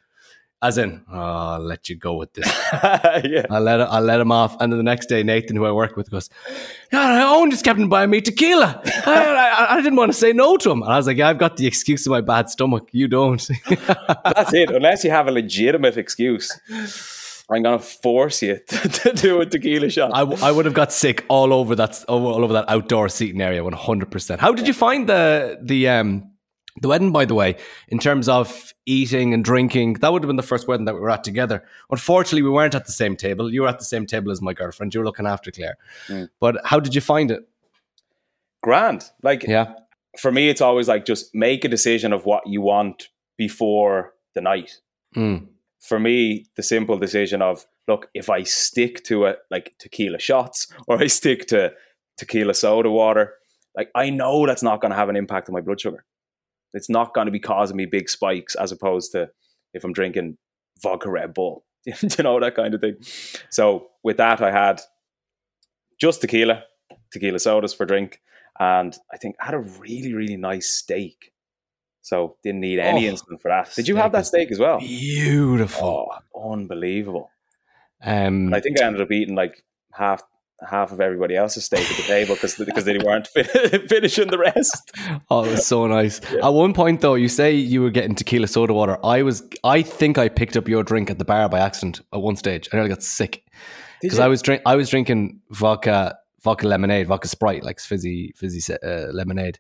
as 0.62 0.78
in, 0.78 1.04
oh, 1.12 1.20
I'll 1.20 1.60
let 1.60 1.90
you 1.90 1.96
go 1.96 2.16
with 2.16 2.34
this. 2.34 2.48
yeah. 2.74 3.46
I'll 3.50 3.62
let 3.62 3.82
I'll 3.82 4.02
let 4.02 4.20
him 4.20 4.32
off. 4.32 4.60
And 4.60 4.72
then 4.72 4.78
the 4.78 4.84
next 4.84 5.08
day, 5.08 5.22
Nathan, 5.22 5.56
who 5.56 5.66
I 5.66 5.72
work 5.72 5.96
with, 5.96 6.10
goes, 6.10 6.30
"Yeah, 6.92 7.22
Eoin 7.22 7.52
just 7.52 7.64
kept 7.64 7.88
buying 7.88 8.10
me 8.10 8.22
tequila. 8.22 8.82
I, 9.06 9.14
I, 9.16 9.76
I, 9.76 9.82
didn't 9.82 9.98
want 9.98 10.12
to 10.12 10.18
say 10.18 10.34
no 10.34 10.58
to 10.58 10.72
him." 10.72 10.82
And 10.82 10.92
I 10.92 10.98
was 10.98 11.08
like, 11.08 11.18
"Yeah, 11.18 11.30
I've 11.30 11.38
got 11.38 11.58
the 11.58 11.68
excuse 11.68 12.08
of 12.08 12.12
my 12.12 12.22
bad 12.22 12.50
stomach. 12.50 12.90
You 12.94 13.08
don't." 13.08 13.48
That's 13.70 14.54
it. 14.54 14.72
Unless 14.72 15.04
you 15.04 15.12
have 15.12 15.28
a 15.28 15.32
legitimate 15.32 15.98
excuse. 15.98 16.58
I'm 17.50 17.64
gonna 17.64 17.80
force 17.80 18.42
you 18.42 18.60
to, 18.68 18.90
to 18.90 19.14
do 19.14 19.42
a 19.42 19.46
tequila 19.46 19.90
shot. 19.90 20.12
I, 20.14 20.20
w- 20.20 20.42
I 20.42 20.52
would 20.52 20.66
have 20.66 20.74
got 20.74 20.92
sick 20.92 21.26
all 21.28 21.54
over 21.54 21.76
that 21.76 22.04
all 22.08 22.44
over 22.44 22.54
that 22.54 22.66
outdoor 22.70 23.10
seating 23.10 23.42
area, 23.42 23.64
one 23.64 23.74
hundred 23.74 24.12
percent. 24.12 24.42
How 24.42 24.54
did 24.54 24.68
you 24.68 24.74
find 24.74 25.08
the 25.08 25.60
the 25.62 25.88
um 25.88 26.32
the 26.82 26.88
wedding? 26.88 27.12
By 27.12 27.26
the 27.26 27.36
way, 27.36 27.58
in 27.90 28.00
terms 28.00 28.28
of 28.28 28.74
eating 28.86 29.34
and 29.34 29.44
drinking, 29.44 29.94
that 29.96 30.12
would 30.12 30.24
have 30.24 30.28
been 30.28 30.36
the 30.38 30.44
first 30.44 30.68
wedding 30.68 30.86
that 30.86 30.96
we 30.96 31.02
were 31.02 31.12
at 31.12 31.24
together. 31.24 31.64
Unfortunately, 31.92 32.42
we 32.42 32.50
weren't 32.50 32.76
at 32.76 32.86
the 32.86 32.92
same 32.92 33.16
table. 33.16 33.54
You 33.54 33.62
were 33.62 33.68
at 33.68 33.80
the 33.80 33.86
same 33.86 34.06
table 34.06 34.32
as 34.32 34.42
my 34.42 34.54
girlfriend. 34.54 34.94
You 34.94 35.02
were 35.02 35.06
looking 35.06 35.28
after 35.28 35.52
Claire. 35.52 35.78
Mm. 36.08 36.30
But 36.40 36.66
how 36.66 36.80
did 36.80 36.96
you 36.96 37.02
find 37.02 37.30
it? 37.30 37.48
Grand. 38.64 39.04
Like 39.22 39.44
yeah. 39.44 39.74
For 40.18 40.32
me, 40.32 40.50
it's 40.50 40.62
always 40.62 40.88
like 40.88 41.06
just 41.06 41.36
make 41.36 41.64
a 41.64 41.68
decision 41.68 42.14
of 42.14 42.26
what 42.26 42.48
you 42.48 42.62
want 42.62 43.10
before 43.38 44.14
the 44.34 44.42
night. 44.42 44.80
Mm 45.16 45.50
for 45.80 46.00
me, 46.00 46.46
the 46.56 46.64
simple 46.64 46.98
decision 46.98 47.42
of 47.42 47.66
look, 47.88 48.10
if 48.14 48.30
I 48.30 48.44
stick 48.44 49.04
to 49.06 49.26
it 49.26 49.40
like 49.52 49.76
tequila 49.80 50.20
shots 50.20 50.68
or 50.88 51.02
I 51.02 51.08
stick 51.08 51.48
to 51.48 51.74
tequila 52.18 52.54
soda 52.54 52.90
water, 52.90 53.34
like 53.76 53.90
I 53.96 54.10
know 54.10 54.46
that's 54.46 54.64
not 54.64 54.82
going 54.82 54.92
to 54.92 54.98
have 54.98 55.10
an 55.10 55.16
impact 55.16 55.50
on 55.50 55.54
my 55.54 55.62
blood 55.62 55.82
sugar. 55.82 56.06
It's 56.74 56.90
not 56.90 57.14
going 57.14 57.26
to 57.26 57.32
be 57.32 57.40
causing 57.40 57.78
me 57.78 57.86
big 57.86 58.10
spikes 58.10 58.56
as 58.56 58.72
opposed 58.72 59.12
to 59.14 59.30
if 59.74 59.84
I'm 59.84 59.94
drinking 59.94 60.38
vodka 60.82 61.10
Red 61.10 61.34
Bull, 61.34 61.66
you 61.86 61.96
know, 62.24 62.40
that 62.40 62.56
kind 62.56 62.74
of 62.74 62.82
thing. 62.82 62.98
So 63.50 63.90
with 64.04 64.18
that, 64.18 64.42
I 64.42 64.52
had 64.52 64.82
just 66.00 66.22
tequila, 66.22 66.64
tequila 67.12 67.40
sodas 67.40 67.74
for 67.74 67.86
drink. 67.86 68.20
And 68.60 68.98
I 69.14 69.18
think 69.18 69.36
I 69.42 69.46
had 69.46 69.54
a 69.54 69.60
really, 69.60 70.14
really 70.14 70.38
nice 70.38 70.72
steak 70.72 71.32
so 72.06 72.38
didn't 72.44 72.62
need 72.62 72.78
any 72.78 73.10
oh, 73.10 73.14
insulin 73.14 73.42
for 73.42 73.50
that. 73.50 73.74
Did 73.76 73.88
you 73.88 73.96
have 73.96 74.12
that 74.12 74.28
steak 74.28 74.52
as 74.52 74.60
well? 74.60 74.78
Beautiful, 74.78 76.08
oh, 76.36 76.52
unbelievable. 76.52 77.32
Um, 78.04 78.54
I 78.54 78.60
think 78.60 78.80
I 78.80 78.86
ended 78.86 79.02
up 79.02 79.12
eating 79.12 79.34
like 79.34 79.64
half 79.92 80.22
half 80.70 80.92
of 80.92 81.02
everybody 81.02 81.36
else's 81.36 81.66
steak 81.66 81.90
at 81.90 81.98
the 81.98 82.04
table 82.04 82.36
because 82.36 82.56
because 82.66 82.86
they 82.86 83.00
weren't 83.00 83.26
fin- 83.26 83.46
finishing 83.90 84.28
the 84.28 84.38
rest. 84.38 84.92
Oh, 85.32 85.46
it 85.46 85.52
was 85.52 85.66
so 85.66 85.88
nice. 85.88 86.22
Yeah. 86.32 86.46
At 86.46 86.54
one 86.54 86.74
point, 86.74 87.02
though, 87.02 87.16
you 87.16 87.28
say 87.28 87.56
you 87.56 87.82
were 87.82 87.90
getting 87.90 88.14
tequila 88.14 88.46
soda 88.46 88.76
water. 88.76 89.00
I 89.04 89.24
was, 89.24 89.42
I 89.64 89.82
think 89.82 90.20
I 90.20 90.30
picked 90.30 90.56
up 90.56 90.68
your 90.68 90.84
drink 90.84 91.10
at 91.10 91.18
the 91.18 91.26
bar 91.26 91.50
by 91.50 91.60
accident 91.60 92.02
at 92.14 92.22
one 92.22 92.36
stage. 92.36 92.70
I 92.72 92.78
nearly 92.78 92.90
got 92.90 93.02
sick 93.02 93.44
because 94.00 94.20
I 94.20 94.28
was 94.28 94.44
drink, 94.44 94.62
I 94.68 94.76
was 94.76 94.90
drinking 94.90 95.42
vodka, 95.50 96.20
vodka 96.44 96.68
lemonade, 96.68 97.08
vodka 97.08 97.28
Sprite, 97.28 97.64
like 97.64 97.80
fizzy, 97.80 98.32
fizzy 98.36 98.76
uh, 98.84 99.08
lemonade, 99.12 99.58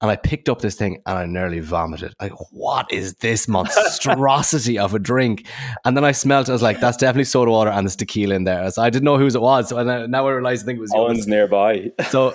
and 0.00 0.10
I 0.10 0.16
picked 0.16 0.48
up 0.48 0.60
this 0.62 0.76
thing 0.76 1.02
and 1.04 1.18
I 1.18 1.26
nearly 1.26 1.60
vomited. 1.60 2.14
Like, 2.20 2.32
what 2.50 2.90
is 2.90 3.14
this 3.16 3.46
monstrosity 3.46 4.78
of 4.78 4.94
a 4.94 4.98
drink? 4.98 5.46
And 5.84 5.96
then 5.96 6.04
I 6.04 6.12
smelled 6.12 6.48
it. 6.48 6.50
I 6.50 6.54
was 6.54 6.62
like, 6.62 6.80
that's 6.80 6.96
definitely 6.96 7.24
soda 7.24 7.50
water 7.50 7.70
and 7.70 7.86
there's 7.86 7.96
tequila 7.96 8.34
in 8.34 8.44
there. 8.44 8.70
So 8.70 8.82
I 8.82 8.88
didn't 8.88 9.04
know 9.04 9.18
whose 9.18 9.34
it 9.34 9.42
was. 9.42 9.68
So 9.68 9.82
now 9.82 10.26
I 10.26 10.30
realize 10.30 10.62
I 10.62 10.66
think 10.66 10.78
it 10.78 10.80
was 10.80 10.92
Eoin's 10.92 11.26
nearby. 11.26 11.90
so 12.08 12.32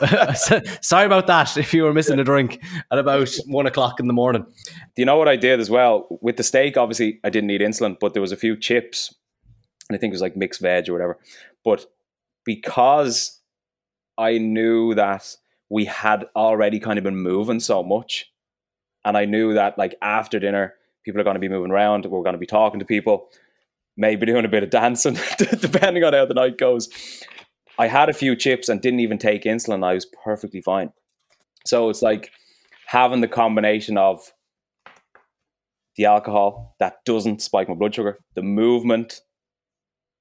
sorry 0.82 1.06
about 1.06 1.28
that 1.28 1.58
if 1.58 1.74
you 1.74 1.84
were 1.84 1.94
missing 1.94 2.20
a 2.20 2.24
drink 2.24 2.64
at 2.92 3.00
about 3.00 3.34
one 3.48 3.66
o'clock 3.66 4.00
in 4.00 4.08
the 4.08 4.14
morning. 4.14 4.46
Do 4.66 5.02
you 5.02 5.06
know 5.06 5.18
what 5.18 5.28
I 5.28 5.36
did 5.36 5.60
as 5.60 5.70
well? 5.70 6.08
With 6.22 6.38
the 6.38 6.44
steak, 6.44 6.78
obviously, 6.78 7.20
I 7.24 7.30
didn't 7.30 7.48
need 7.48 7.62
insulin, 7.62 7.98
but 8.00 8.14
there 8.14 8.22
was 8.22 8.32
a 8.32 8.38
few 8.38 8.56
chips 8.56 9.14
and 9.90 9.96
I 9.96 10.00
think 10.00 10.12
it 10.12 10.16
was 10.16 10.22
like 10.22 10.36
mixed 10.36 10.62
veg 10.62 10.90
or 10.90 10.94
whatever. 10.94 11.20
But 11.64 11.86
because 12.44 13.40
I 14.18 14.38
knew 14.38 14.94
that 14.96 15.36
we 15.76 15.84
had 15.84 16.26
already 16.38 16.80
kind 16.80 16.98
of 16.98 17.04
been 17.04 17.18
moving 17.18 17.60
so 17.60 17.84
much. 17.84 18.32
And 19.04 19.18
I 19.18 19.26
knew 19.26 19.56
that 19.56 19.78
like 19.78 19.94
after 20.02 20.40
dinner, 20.40 20.74
people 21.04 21.20
are 21.20 21.26
going 21.26 21.34
to 21.34 21.40
be 21.42 21.50
moving 21.50 21.70
around. 21.70 22.06
We're 22.06 22.24
going 22.24 22.32
to 22.32 22.40
be 22.40 22.46
talking 22.46 22.80
to 22.80 22.86
people, 22.86 23.28
maybe 23.98 24.26
doing 24.26 24.46
a 24.46 24.48
bit 24.48 24.64
of 24.64 24.70
dancing, 24.70 25.18
depending 25.60 26.06
on 26.06 26.14
how 26.14 26.28
the 26.28 26.34
night 26.34 26.58
goes. 26.58 26.88
I 27.78 27.88
had 27.88 28.08
a 28.08 28.14
few 28.14 28.38
chips 28.38 28.70
and 28.70 28.80
didn't 28.80 29.02
even 29.02 29.18
take 29.18 29.44
insulin. 29.44 29.84
I 29.84 29.96
was 29.96 30.06
perfectly 30.24 30.62
fine. 30.62 30.94
So 31.66 31.90
it's 31.90 32.02
like 32.02 32.32
having 32.88 33.20
the 33.20 33.28
combination 33.28 33.98
of 33.98 34.32
the 35.98 36.06
alcohol 36.06 36.74
that 36.80 37.04
doesn't 37.04 37.42
spike 37.42 37.68
my 37.68 37.76
blood 37.76 37.96
sugar, 37.96 38.20
the 38.34 38.44
movement, 38.44 39.20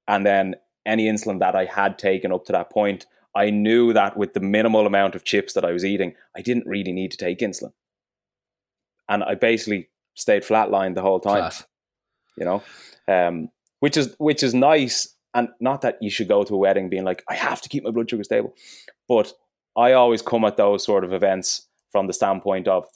and 0.09 0.27
then 0.27 0.57
any 0.85 1.09
insulin 1.09 1.39
that 1.39 1.55
I 1.55 1.67
had 1.67 1.97
taken 1.97 2.33
up 2.33 2.45
to 2.47 2.53
that 2.53 2.73
point 2.73 3.07
I 3.35 3.51
knew 3.51 3.93
that 3.93 4.17
with 4.17 4.35
the 4.35 4.41
minimal 4.41 4.87
amount 4.87 5.15
of 5.15 5.25
chips 5.25 5.55
that 5.55 5.65
I 5.65 5.73
was 5.73 5.85
eating, 5.85 6.15
I 6.37 6.41
didn't 6.41 6.67
really 6.67 6.93
need 6.93 7.11
to 7.11 7.17
take 7.17 7.41
insulin. 7.41 7.73
And 9.09 9.25
I 9.25 9.35
basically 9.35 9.91
stayed 10.15 10.45
flatlined 10.45 10.95
the 10.95 11.03
whole 11.03 11.21
time. 11.21 11.51
Flat. 11.51 11.67
You 12.37 12.45
know? 12.45 12.63
Um, 13.09 13.51
which 13.81 13.97
is 13.97 14.15
which 14.19 14.43
is 14.43 14.55
nice. 14.55 15.15
And 15.35 15.49
not 15.61 15.83
that 15.83 15.99
you 16.01 16.11
should 16.11 16.29
go 16.29 16.45
to 16.45 16.55
a 16.55 16.59
wedding 16.59 16.89
being 16.89 17.05
like, 17.05 17.25
I 17.29 17.35
have 17.35 17.61
to 17.63 17.69
keep 17.69 17.83
my 17.83 17.91
blood 17.91 18.09
sugar 18.09 18.23
stable. 18.23 18.55
But 19.09 19.33
I 19.77 19.93
always 19.93 20.23
come 20.23 20.45
at 20.45 20.57
those 20.57 20.85
sort 20.85 21.05
of 21.05 21.13
events 21.13 21.69
from 21.91 22.07
the 22.07 22.13
standpoint 22.13 22.69
of, 22.69 22.87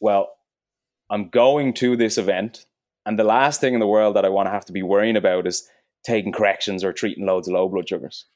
well, 0.00 0.30
I'm 1.10 1.30
going 1.30 1.72
to 1.74 1.96
this 1.96 2.18
event, 2.18 2.66
and 3.06 3.18
the 3.18 3.24
last 3.24 3.60
thing 3.60 3.72
in 3.72 3.80
the 3.80 3.86
world 3.86 4.14
that 4.16 4.26
I 4.26 4.28
want 4.28 4.46
to 4.46 4.50
have 4.50 4.66
to 4.66 4.72
be 4.72 4.82
worrying 4.82 5.16
about 5.16 5.46
is 5.46 5.66
taking 6.04 6.32
corrections 6.32 6.84
or 6.84 6.92
treating 6.92 7.24
loads 7.24 7.48
of 7.48 7.54
low 7.54 7.68
blood 7.68 7.88
sugars. 7.88 8.26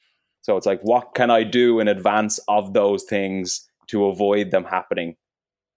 So 0.43 0.57
it's 0.57 0.65
like, 0.65 0.81
what 0.81 1.15
can 1.15 1.31
I 1.31 1.43
do 1.43 1.79
in 1.79 1.87
advance 1.87 2.37
of 2.47 2.73
those 2.73 3.03
things 3.03 3.67
to 3.87 4.05
avoid 4.05 4.51
them 4.51 4.65
happening 4.65 5.15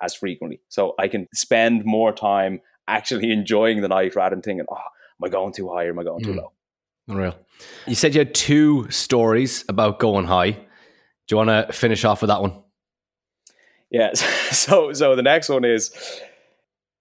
as 0.02 0.14
frequently? 0.14 0.60
So 0.68 0.94
I 0.98 1.08
can 1.08 1.28
spend 1.32 1.84
more 1.84 2.12
time 2.12 2.60
actually 2.88 3.32
enjoying 3.32 3.80
the 3.80 3.88
night 3.88 4.14
rather 4.14 4.34
than 4.34 4.42
thinking, 4.42 4.66
oh, 4.70 4.74
am 4.74 5.24
I 5.24 5.28
going 5.28 5.52
too 5.52 5.68
high 5.68 5.84
or 5.84 5.90
am 5.90 5.98
I 6.00 6.04
going 6.04 6.22
too 6.22 6.32
mm. 6.32 6.38
low? 6.38 6.52
Unreal. 7.08 7.38
You 7.86 7.94
said 7.94 8.14
you 8.14 8.18
had 8.18 8.34
two 8.34 8.90
stories 8.90 9.64
about 9.68 10.00
going 10.00 10.26
high. 10.26 10.50
Do 10.50 10.58
you 11.30 11.36
want 11.36 11.50
to 11.50 11.72
finish 11.72 12.04
off 12.04 12.20
with 12.20 12.28
that 12.28 12.42
one? 12.42 12.62
Yes. 13.90 14.22
So, 14.46 14.92
so 14.92 15.16
the 15.16 15.22
next 15.22 15.48
one 15.48 15.64
is, 15.64 15.90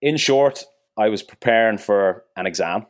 in 0.01 0.17
short, 0.17 0.65
I 0.97 1.09
was 1.09 1.21
preparing 1.21 1.77
for 1.77 2.25
an 2.35 2.47
exam. 2.47 2.87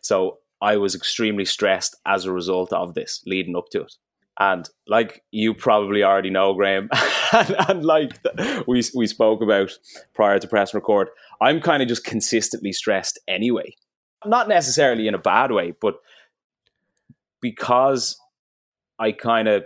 So 0.00 0.39
I 0.60 0.76
was 0.76 0.94
extremely 0.94 1.44
stressed 1.44 1.96
as 2.06 2.24
a 2.24 2.32
result 2.32 2.72
of 2.72 2.94
this 2.94 3.22
leading 3.26 3.56
up 3.56 3.68
to 3.70 3.82
it. 3.82 3.94
And 4.38 4.68
like 4.86 5.22
you 5.30 5.52
probably 5.52 6.02
already 6.02 6.30
know, 6.30 6.54
Graham, 6.54 6.88
and, 7.32 7.56
and, 7.68 7.84
like 7.84 8.18
we 8.66 8.82
we 8.94 9.06
spoke 9.06 9.42
about 9.42 9.70
prior 10.14 10.38
to 10.38 10.48
press 10.48 10.72
record, 10.72 11.08
I'm 11.40 11.60
kind 11.60 11.82
of 11.82 11.88
just 11.88 12.04
consistently 12.04 12.72
stressed 12.72 13.18
anyway. 13.28 13.74
Not 14.24 14.48
necessarily 14.48 15.08
in 15.08 15.14
a 15.14 15.18
bad 15.18 15.50
way, 15.50 15.74
but 15.80 15.96
because 17.40 18.18
I 18.98 19.12
kind 19.12 19.48
of 19.48 19.64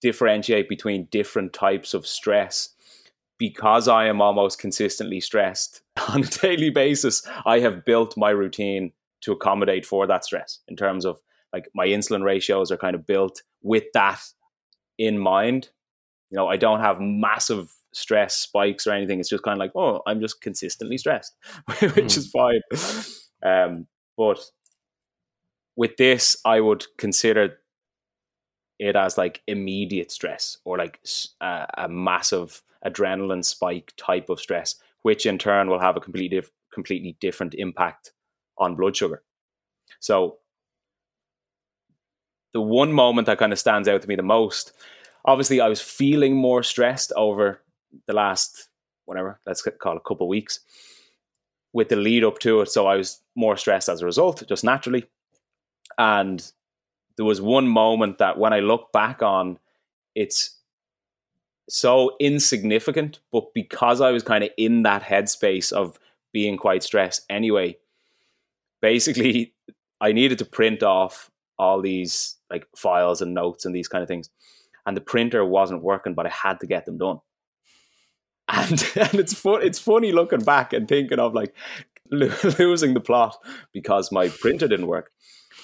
differentiate 0.00 0.68
between 0.68 1.08
different 1.10 1.52
types 1.52 1.92
of 1.92 2.06
stress, 2.06 2.70
because 3.38 3.88
I 3.88 4.06
am 4.06 4.20
almost 4.20 4.58
consistently 4.58 5.20
stressed 5.20 5.82
on 6.08 6.22
a 6.22 6.26
daily 6.26 6.70
basis, 6.70 7.26
I 7.44 7.60
have 7.60 7.84
built 7.84 8.16
my 8.16 8.30
routine 8.30 8.92
to 9.22 9.32
accommodate 9.32 9.84
for 9.84 10.06
that 10.06 10.24
stress 10.24 10.60
in 10.68 10.76
terms 10.76 11.04
of 11.04 11.20
like 11.52 11.68
my 11.74 11.86
insulin 11.86 12.22
ratios 12.22 12.70
are 12.70 12.76
kind 12.76 12.94
of 12.94 13.06
built 13.06 13.42
with 13.62 13.84
that 13.94 14.20
in 14.98 15.18
mind. 15.18 15.70
You 16.30 16.36
know, 16.36 16.46
I 16.46 16.56
don't 16.56 16.80
have 16.80 17.00
massive 17.00 17.72
stress 17.92 18.34
spikes 18.36 18.86
or 18.86 18.92
anything. 18.92 19.18
It's 19.18 19.30
just 19.30 19.42
kind 19.42 19.54
of 19.54 19.58
like, 19.58 19.72
oh, 19.74 20.02
I'm 20.06 20.20
just 20.20 20.40
consistently 20.42 20.98
stressed, 20.98 21.34
which 21.80 21.92
mm. 21.92 22.16
is 22.16 22.30
fine. 22.30 22.60
Um, 23.42 23.86
but 24.16 24.40
with 25.76 25.96
this, 25.96 26.36
I 26.44 26.60
would 26.60 26.84
consider 26.98 27.58
it 28.78 28.94
as 28.94 29.16
like 29.16 29.42
immediate 29.46 30.10
stress 30.10 30.58
or 30.64 30.76
like 30.76 31.00
a, 31.40 31.66
a 31.78 31.88
massive 31.88 32.62
adrenaline 32.84 33.44
spike 33.44 33.92
type 33.96 34.28
of 34.28 34.40
stress, 34.40 34.76
which 35.02 35.24
in 35.24 35.38
turn 35.38 35.70
will 35.70 35.80
have 35.80 35.96
a 35.96 36.00
completely 36.00 36.42
completely 36.72 37.16
different 37.20 37.54
impact 37.54 38.12
on 38.58 38.76
blood 38.76 38.96
sugar. 38.96 39.22
So 40.00 40.38
the 42.52 42.60
one 42.60 42.92
moment 42.92 43.26
that 43.26 43.38
kind 43.38 43.52
of 43.52 43.58
stands 43.58 43.88
out 43.88 44.02
to 44.02 44.08
me 44.08 44.16
the 44.16 44.22
most, 44.22 44.72
obviously 45.24 45.60
I 45.60 45.68
was 45.68 45.80
feeling 45.80 46.36
more 46.36 46.62
stressed 46.62 47.12
over 47.16 47.62
the 48.06 48.12
last 48.12 48.68
whatever, 49.04 49.40
let's 49.46 49.62
call 49.62 49.94
it 49.94 50.02
a 50.04 50.08
couple 50.08 50.28
weeks 50.28 50.60
with 51.72 51.88
the 51.88 51.96
lead 51.96 52.24
up 52.24 52.38
to 52.40 52.60
it. 52.60 52.68
So 52.68 52.86
I 52.86 52.96
was 52.96 53.20
more 53.34 53.56
stressed 53.56 53.88
as 53.88 54.02
a 54.02 54.06
result, 54.06 54.42
just 54.48 54.64
naturally. 54.64 55.06
And 55.96 56.50
there 57.16 57.24
was 57.24 57.40
one 57.40 57.66
moment 57.66 58.18
that 58.18 58.38
when 58.38 58.52
I 58.52 58.60
look 58.60 58.92
back 58.92 59.22
on, 59.22 59.58
it's 60.14 60.56
so 61.68 62.16
insignificant, 62.20 63.20
but 63.32 63.52
because 63.54 64.00
I 64.00 64.10
was 64.10 64.22
kind 64.22 64.44
of 64.44 64.50
in 64.56 64.82
that 64.82 65.02
headspace 65.02 65.72
of 65.72 65.98
being 66.32 66.56
quite 66.56 66.82
stressed 66.82 67.24
anyway, 67.28 67.76
basically 68.80 69.54
I 70.00 70.12
needed 70.12 70.38
to 70.38 70.44
print 70.44 70.82
off 70.82 71.30
all 71.58 71.80
these 71.80 72.36
like 72.50 72.66
files 72.76 73.20
and 73.20 73.34
notes 73.34 73.64
and 73.64 73.74
these 73.74 73.88
kind 73.88 74.02
of 74.02 74.08
things. 74.08 74.30
And 74.86 74.96
the 74.96 75.02
printer 75.02 75.44
wasn't 75.44 75.82
working, 75.82 76.14
but 76.14 76.26
I 76.26 76.30
had 76.30 76.60
to 76.60 76.66
get 76.66 76.86
them 76.86 76.98
done. 76.98 77.20
And 78.50 78.82
and 78.96 79.14
it's 79.16 79.34
fun, 79.34 79.60
it's 79.62 79.78
funny 79.78 80.10
looking 80.10 80.40
back 80.40 80.72
and 80.72 80.88
thinking 80.88 81.18
of 81.18 81.34
like 81.34 81.54
losing 82.10 82.94
the 82.94 83.00
plot 83.00 83.36
because 83.74 84.10
my 84.10 84.28
printer 84.28 84.66
didn't 84.66 84.86
work. 84.86 85.10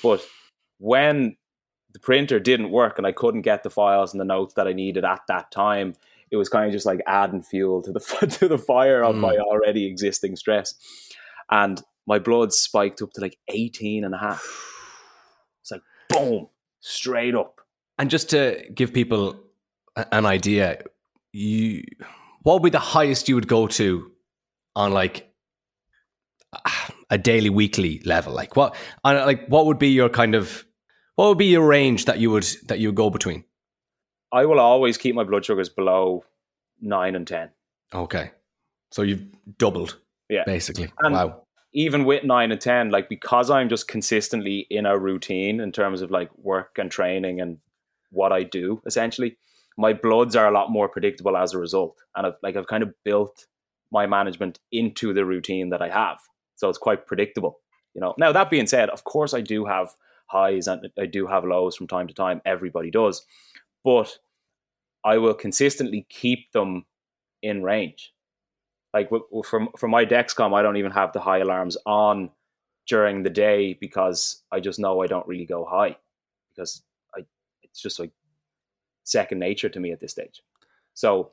But 0.03 0.23
when 0.79 1.37
the 1.95 1.99
printer 2.01 2.39
didn't 2.39 2.71
work 2.71 2.99
and 2.99 3.07
I 3.07 3.13
couldn't 3.13 3.41
get 3.41 3.63
the 3.63 3.71
files 3.71 4.13
and 4.13 4.21
the 4.21 4.27
notes 4.27 4.53
that 4.55 4.69
I 4.69 4.75
needed 4.75 5.03
at 5.03 5.23
that 5.29 5.51
time, 5.51 5.95
it 6.31 6.37
was 6.37 6.51
kind 6.51 6.67
of 6.67 6.73
just 6.73 6.85
like 6.85 7.01
adding 7.07 7.41
fuel 7.41 7.81
to 7.83 7.93
the 7.93 8.01
to 8.39 8.49
the 8.49 8.59
fire 8.59 9.03
of 9.03 9.17
mm. 9.17 9.21
my 9.21 9.37
already 9.39 9.87
existing 9.87 10.37
stress. 10.37 10.75
And 11.51 11.83
my 12.07 12.19
blood 12.19 12.53
spiked 12.53 13.03
up 13.03 13.13
to 13.13 13.21
like 13.21 13.39
18 13.49 14.05
and 14.05 14.15
a 14.15 14.19
half. 14.19 14.45
It's 15.63 15.71
like 15.71 15.83
boom, 16.09 16.49
straight 16.81 17.35
up. 17.35 17.61
And 17.99 18.11
just 18.11 18.31
to 18.31 18.65
give 18.75 18.93
people 18.93 19.41
an 20.13 20.27
idea, 20.27 20.83
you 21.33 21.83
what 22.43 22.55
would 22.55 22.63
be 22.63 22.71
the 22.71 22.79
highest 22.79 23.29
you 23.29 23.35
would 23.35 23.49
go 23.49 23.67
to 23.67 24.11
on 24.77 24.93
like 24.93 25.33
a 27.11 27.19
daily, 27.19 27.51
weekly 27.51 28.01
level? 28.05 28.35
Like 28.35 28.57
what, 28.57 28.77
on 29.05 29.17
like 29.17 29.47
what 29.47 29.67
would 29.67 29.79
be 29.79 29.89
your 29.89 30.09
kind 30.09 30.35
of 30.35 30.65
what 31.17 31.29
would 31.29 31.39
be 31.39 31.47
your 31.47 31.67
range 31.67 32.05
that 32.07 32.19
you 32.19 32.31
would 32.31 32.47
that 32.67 32.79
you 32.81 32.89
would 32.89 32.97
go 32.97 33.11
between? 33.11 33.45
I 34.33 34.47
will 34.47 34.61
always 34.61 34.99
keep 34.99 35.15
my 35.15 35.23
blood 35.23 35.45
sugars 35.45 35.69
below 35.69 36.25
nine 36.81 37.15
and 37.15 37.27
ten. 37.27 37.51
Okay, 37.95 38.33
so 38.91 39.03
you've 39.03 39.25
doubled, 39.59 39.99
yeah, 40.29 40.43
basically. 40.45 40.91
And 40.99 41.15
wow 41.15 41.45
even 41.75 42.05
with 42.05 42.23
nine 42.23 42.53
and 42.53 42.61
10, 42.61 42.91
like 42.91 43.09
because 43.09 43.51
I'm 43.51 43.69
just 43.69 43.89
consistently 43.89 44.67
in 44.71 44.87
a 44.87 44.97
routine 44.97 45.61
in 45.61 45.73
terms 45.73 46.01
of 46.01 46.11
like 46.11 46.31
work 46.39 46.79
and 46.79 46.91
training 46.91 47.41
and 47.41 47.59
what 48.11 48.33
I 48.33 48.45
do 48.45 48.81
essentially, 48.87 49.37
my 49.77 49.93
bloods 49.93 50.37
are 50.37 50.47
a 50.47 50.53
lot 50.53 50.71
more 50.71 50.89
predictable 50.89 51.37
as 51.37 51.53
a 51.53 51.59
result. 51.59 52.01
And 52.15 52.29
I've 52.29 52.37
like, 52.43 52.57
I've 52.57 52.69
kind 52.69 52.85
of 52.85 52.95
built 53.05 53.47
my 53.91 54.07
management 54.07 54.61
into 54.71 55.13
the 55.13 55.25
routine 55.25 55.71
that 55.71 55.83
I 55.83 55.89
have. 55.89 56.19
So 56.55 56.69
it's 56.69 56.79
quite 56.79 57.07
predictable, 57.07 57.59
you 57.93 58.01
know. 58.01 58.15
Now, 58.17 58.31
that 58.31 58.51
being 58.51 58.69
said, 58.69 58.89
of 58.91 59.03
course, 59.03 59.35
I 59.35 59.41
do 59.41 59.65
have 59.65 59.91
highs 60.27 60.69
and 60.69 60.89
I 60.97 61.07
do 61.07 61.27
have 61.27 61.45
lows 61.45 61.75
from 61.77 61.89
time 61.89 62.07
to 62.07 62.15
time. 62.15 62.41
Everybody 62.47 62.93
does. 62.93 63.27
But 63.83 64.17
I 65.05 65.19
will 65.19 65.35
consistently 65.35 66.07
keep 66.09 66.53
them 66.53 66.87
in 67.43 67.65
range 67.65 68.14
like 68.95 69.11
from 69.45 69.69
for 69.77 69.89
my 69.89 70.07
Dexcom, 70.07 70.55
I 70.55 70.63
don't 70.63 70.77
even 70.77 70.93
have 70.93 71.13
the 71.13 71.21
high 71.21 71.39
alarms 71.39 71.77
on 71.85 72.31
during 72.87 73.25
the 73.25 73.31
day 73.31 73.77
because 73.79 74.43
I 74.53 74.61
just 74.61 74.79
know 74.79 75.03
I 75.03 75.09
don't 75.09 75.27
really 75.27 75.47
go 75.47 75.65
high 75.65 75.97
because 76.55 76.83
I 77.15 77.23
it's 77.65 77.83
just 77.83 77.99
like 77.99 78.13
second 79.03 79.41
nature 79.41 79.69
to 79.69 79.81
me 79.81 79.91
at 79.91 79.99
this 80.01 80.13
stage. 80.13 80.43
So 80.95 81.33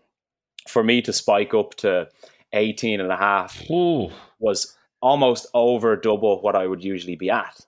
for 0.68 0.84
me 0.84 1.04
to 1.04 1.14
spike 1.14 1.54
up 1.54 1.76
to 1.76 2.10
18 2.54 3.00
and 3.00 3.12
a 3.12 3.16
half 3.16 3.62
Ooh. 3.70 4.10
was 4.40 4.76
almost 5.02 5.46
over 5.54 5.96
double 5.96 6.42
what 6.42 6.56
I 6.56 6.66
would 6.66 6.84
usually 6.84 7.16
be 7.16 7.30
at. 7.30 7.66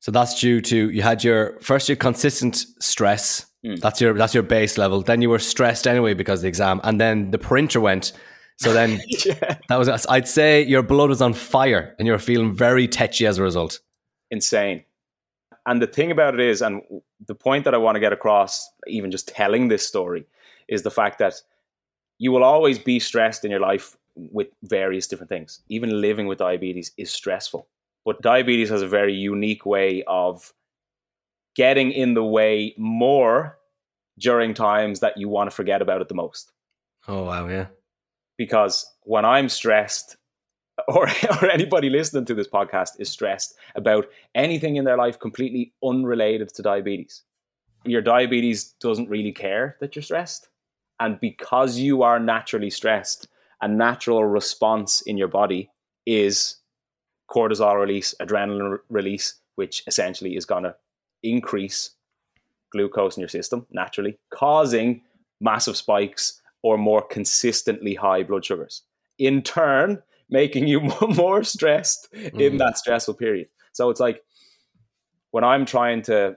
So 0.00 0.12
that's 0.12 0.38
due 0.38 0.60
to 0.60 0.90
you 0.90 1.00
had 1.00 1.24
your 1.24 1.58
first 1.60 1.88
your 1.88 1.96
consistent 1.96 2.66
stress. 2.78 3.46
Mm. 3.64 3.80
That's 3.80 4.02
your 4.02 4.12
that's 4.12 4.34
your 4.34 4.42
base 4.42 4.76
level. 4.76 5.00
Then 5.00 5.22
you 5.22 5.30
were 5.30 5.38
stressed 5.38 5.86
anyway 5.86 6.12
because 6.12 6.40
of 6.40 6.42
the 6.42 6.48
exam, 6.48 6.80
and 6.84 7.00
then 7.00 7.30
the 7.30 7.38
printer 7.38 7.80
went. 7.80 8.12
So 8.58 8.72
then 8.72 9.00
yeah. 9.24 9.58
that 9.68 9.76
was 9.76 9.88
I'd 10.06 10.28
say 10.28 10.64
your 10.64 10.82
blood 10.82 11.08
was 11.08 11.22
on 11.22 11.32
fire, 11.32 11.94
and 11.98 12.06
you 12.06 12.12
were 12.12 12.18
feeling 12.18 12.52
very 12.52 12.86
tetchy 12.88 13.26
as 13.26 13.38
a 13.38 13.42
result. 13.42 13.80
Insane. 14.30 14.84
And 15.66 15.82
the 15.82 15.86
thing 15.86 16.10
about 16.10 16.34
it 16.34 16.40
is, 16.40 16.62
and 16.62 16.82
the 17.26 17.34
point 17.34 17.64
that 17.64 17.74
I 17.74 17.78
want 17.78 17.96
to 17.96 18.00
get 18.00 18.12
across, 18.12 18.70
even 18.86 19.10
just 19.10 19.28
telling 19.28 19.68
this 19.68 19.86
story, 19.86 20.26
is 20.66 20.82
the 20.82 20.90
fact 20.90 21.18
that 21.18 21.34
you 22.18 22.32
will 22.32 22.42
always 22.42 22.78
be 22.78 22.98
stressed 22.98 23.44
in 23.44 23.50
your 23.50 23.60
life 23.60 23.96
with 24.16 24.48
various 24.64 25.06
different 25.06 25.28
things. 25.28 25.60
Even 25.68 26.00
living 26.00 26.26
with 26.26 26.38
diabetes 26.38 26.92
is 26.96 27.10
stressful. 27.10 27.68
But 28.04 28.22
diabetes 28.22 28.70
has 28.70 28.82
a 28.82 28.88
very 28.88 29.14
unique 29.14 29.66
way 29.66 30.02
of 30.06 30.52
getting 31.54 31.92
in 31.92 32.14
the 32.14 32.24
way 32.24 32.74
more 32.78 33.58
during 34.18 34.54
times 34.54 35.00
that 35.00 35.16
you 35.16 35.28
want 35.28 35.50
to 35.50 35.54
forget 35.54 35.82
about 35.82 36.00
it 36.00 36.08
the 36.08 36.14
most. 36.14 36.52
Oh 37.06 37.24
wow, 37.24 37.46
yeah. 37.48 37.66
Because 38.38 38.90
when 39.02 39.26
I'm 39.26 39.50
stressed, 39.50 40.16
or, 40.88 41.08
or 41.08 41.50
anybody 41.50 41.90
listening 41.90 42.24
to 42.26 42.34
this 42.34 42.48
podcast 42.48 42.92
is 42.98 43.10
stressed 43.10 43.54
about 43.74 44.06
anything 44.34 44.76
in 44.76 44.84
their 44.84 44.96
life 44.96 45.18
completely 45.18 45.74
unrelated 45.84 46.54
to 46.54 46.62
diabetes, 46.62 47.22
your 47.84 48.00
diabetes 48.00 48.74
doesn't 48.80 49.10
really 49.10 49.32
care 49.32 49.76
that 49.80 49.94
you're 49.94 50.02
stressed. 50.02 50.48
And 51.00 51.20
because 51.20 51.78
you 51.78 52.02
are 52.02 52.18
naturally 52.18 52.70
stressed, 52.70 53.28
a 53.60 53.68
natural 53.68 54.24
response 54.24 55.00
in 55.02 55.16
your 55.16 55.28
body 55.28 55.70
is 56.06 56.56
cortisol 57.30 57.78
release, 57.78 58.14
adrenaline 58.20 58.78
release, 58.88 59.34
which 59.56 59.82
essentially 59.86 60.36
is 60.36 60.44
going 60.44 60.64
to 60.64 60.74
increase 61.22 61.90
glucose 62.70 63.16
in 63.16 63.20
your 63.20 63.28
system 63.28 63.66
naturally, 63.70 64.18
causing 64.30 65.02
massive 65.40 65.76
spikes 65.76 66.40
or 66.62 66.76
more 66.76 67.02
consistently 67.02 67.94
high 67.94 68.22
blood 68.22 68.44
sugars. 68.44 68.82
In 69.18 69.42
turn, 69.42 70.02
making 70.30 70.66
you 70.66 70.80
more 71.08 71.42
stressed 71.44 72.08
mm. 72.12 72.40
in 72.40 72.58
that 72.58 72.78
stressful 72.78 73.14
period. 73.14 73.48
So 73.72 73.90
it's 73.90 74.00
like 74.00 74.22
when 75.30 75.44
I'm 75.44 75.64
trying 75.64 76.02
to 76.02 76.36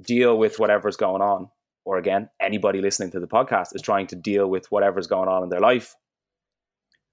deal 0.00 0.38
with 0.38 0.58
whatever's 0.58 0.96
going 0.96 1.22
on, 1.22 1.48
or 1.84 1.98
again, 1.98 2.28
anybody 2.40 2.80
listening 2.80 3.10
to 3.12 3.20
the 3.20 3.26
podcast 3.26 3.74
is 3.74 3.82
trying 3.82 4.06
to 4.08 4.16
deal 4.16 4.48
with 4.48 4.70
whatever's 4.70 5.06
going 5.06 5.28
on 5.28 5.42
in 5.42 5.48
their 5.48 5.60
life, 5.60 5.96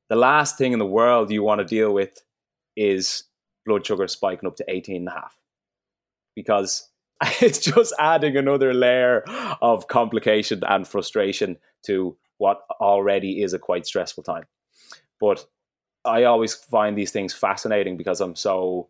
the 0.10 0.16
last 0.16 0.58
thing 0.58 0.74
in 0.74 0.80
the 0.80 0.86
world 0.86 1.32
you 1.32 1.44
want 1.44 1.60
to 1.60 1.66
deal 1.66 1.94
with 1.94 2.22
is 2.76 3.24
blood 3.66 3.86
sugar 3.86 4.08
spiking 4.08 4.48
up 4.48 4.56
to 4.56 4.66
18 4.68 4.98
and 4.98 5.08
a 5.08 5.12
half 5.12 5.38
because 6.36 6.90
it's 7.42 7.60
just 7.60 7.94
adding 8.00 8.38
another 8.38 8.74
layer 8.74 9.24
of 9.62 9.88
complication 9.88 10.62
and 10.68 10.88
frustration 10.88 11.58
to 11.88 12.16
what 12.38 12.62
already 12.80 13.42
is 13.42 13.54
a 13.54 13.60
quite 13.60 13.86
stressful 13.86 14.24
time. 14.24 14.46
But 15.20 15.46
I 16.06 16.24
always 16.24 16.54
find 16.54 16.98
these 16.98 17.12
things 17.12 17.34
fascinating 17.34 17.98
because 17.98 18.22
I'm 18.22 18.36
so 18.36 18.88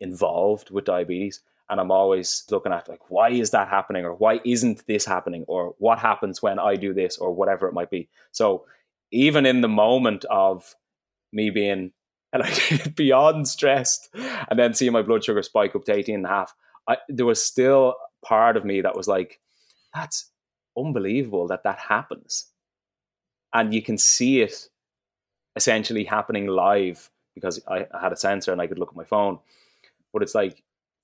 involved 0.00 0.70
with 0.70 0.84
diabetes 0.84 1.40
and 1.68 1.80
I'm 1.80 1.90
always 1.90 2.44
looking 2.50 2.72
at 2.72 2.88
like 2.88 3.10
why 3.10 3.30
is 3.30 3.50
that 3.50 3.68
happening 3.68 4.04
or 4.04 4.14
why 4.14 4.40
isn't 4.44 4.86
this 4.86 5.04
happening 5.04 5.44
or 5.48 5.74
what 5.78 5.98
happens 5.98 6.42
when 6.42 6.58
I 6.58 6.76
do 6.76 6.92
this 6.92 7.18
or 7.18 7.32
whatever 7.32 7.66
it 7.68 7.74
might 7.74 7.90
be. 7.90 8.08
So 8.32 8.66
even 9.10 9.46
in 9.46 9.60
the 9.60 9.68
moment 9.68 10.24
of 10.30 10.74
me 11.32 11.50
being 11.50 11.92
like 12.38 12.94
beyond 12.96 13.48
stressed 13.48 14.08
and 14.48 14.58
then 14.58 14.74
seeing 14.74 14.92
my 14.92 15.02
blood 15.02 15.24
sugar 15.24 15.42
spike 15.42 15.74
up 15.76 15.84
to 15.84 15.94
18 15.94 16.16
and 16.16 16.26
a 16.26 16.28
half, 16.28 16.54
I, 16.88 16.96
there 17.08 17.26
was 17.26 17.42
still 17.42 17.94
part 18.24 18.56
of 18.56 18.64
me 18.64 18.80
that 18.80 18.96
was 18.96 19.06
like, 19.06 19.40
that's 19.94 20.30
unbelievable 20.76 21.46
that 21.48 21.64
that 21.64 21.78
happens. 21.78 22.46
And 23.52 23.72
you 23.72 23.82
can 23.82 23.98
see 23.98 24.40
it 24.42 24.68
essentially 25.56 26.04
happening 26.04 26.46
live 26.46 27.10
because 27.34 27.60
I, 27.68 27.86
I 27.92 28.00
had 28.00 28.12
a 28.12 28.16
sensor 28.16 28.52
and 28.52 28.60
I 28.60 28.66
could 28.66 28.78
look 28.78 28.90
at 28.90 28.96
my 28.96 29.04
phone. 29.04 29.38
But 30.12 30.22
it's 30.22 30.34
like 30.34 30.62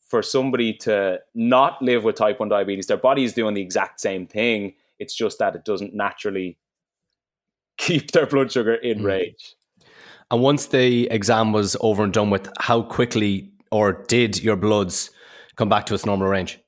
for 0.08 0.22
somebody 0.22 0.72
to 0.74 1.20
not 1.34 1.80
live 1.80 2.04
with 2.04 2.16
type 2.16 2.40
1 2.40 2.48
diabetes, 2.48 2.86
their 2.86 2.96
body 2.96 3.24
is 3.24 3.32
doing 3.32 3.54
the 3.54 3.62
exact 3.62 4.00
same 4.00 4.26
thing. 4.26 4.74
It's 4.98 5.14
just 5.14 5.38
that 5.38 5.54
it 5.54 5.64
doesn't 5.64 5.94
naturally 5.94 6.58
keep 7.78 8.10
their 8.10 8.26
blood 8.26 8.52
sugar 8.52 8.74
in 8.74 9.00
mm. 9.00 9.04
range. 9.04 9.54
And 10.30 10.42
once 10.42 10.66
the 10.66 11.08
exam 11.10 11.52
was 11.52 11.76
over 11.80 12.04
and 12.04 12.12
done 12.12 12.30
with, 12.30 12.48
how 12.60 12.82
quickly 12.82 13.50
or 13.72 14.04
did 14.08 14.42
your 14.42 14.56
bloods 14.56 15.10
come 15.56 15.68
back 15.68 15.86
to 15.86 15.94
its 15.94 16.06
normal 16.06 16.28
range? 16.28 16.60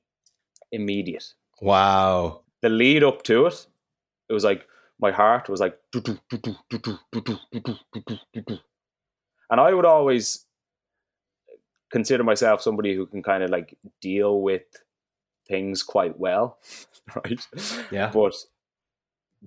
Immediate. 0.71 1.33
Wow. 1.61 2.42
The 2.63 2.69
lead 2.69 3.03
up 3.03 3.21
to 3.23 3.45
it, 3.45 3.67
it 4.29 4.33
was 4.33 4.43
like 4.43 4.67
my 4.99 5.11
heart 5.11 5.49
was 5.49 5.59
like, 5.59 5.77
and 9.49 9.59
I 9.59 9.73
would 9.73 9.85
always 9.85 10.45
consider 11.91 12.23
myself 12.23 12.61
somebody 12.61 12.95
who 12.95 13.05
can 13.05 13.21
kind 13.21 13.43
of 13.43 13.51
like 13.51 13.77
deal 14.01 14.41
with 14.41 14.63
things 15.47 15.83
quite 15.83 16.17
well, 16.17 16.57
right? 17.15 17.45
Yeah. 17.91 18.09
But 18.11 18.33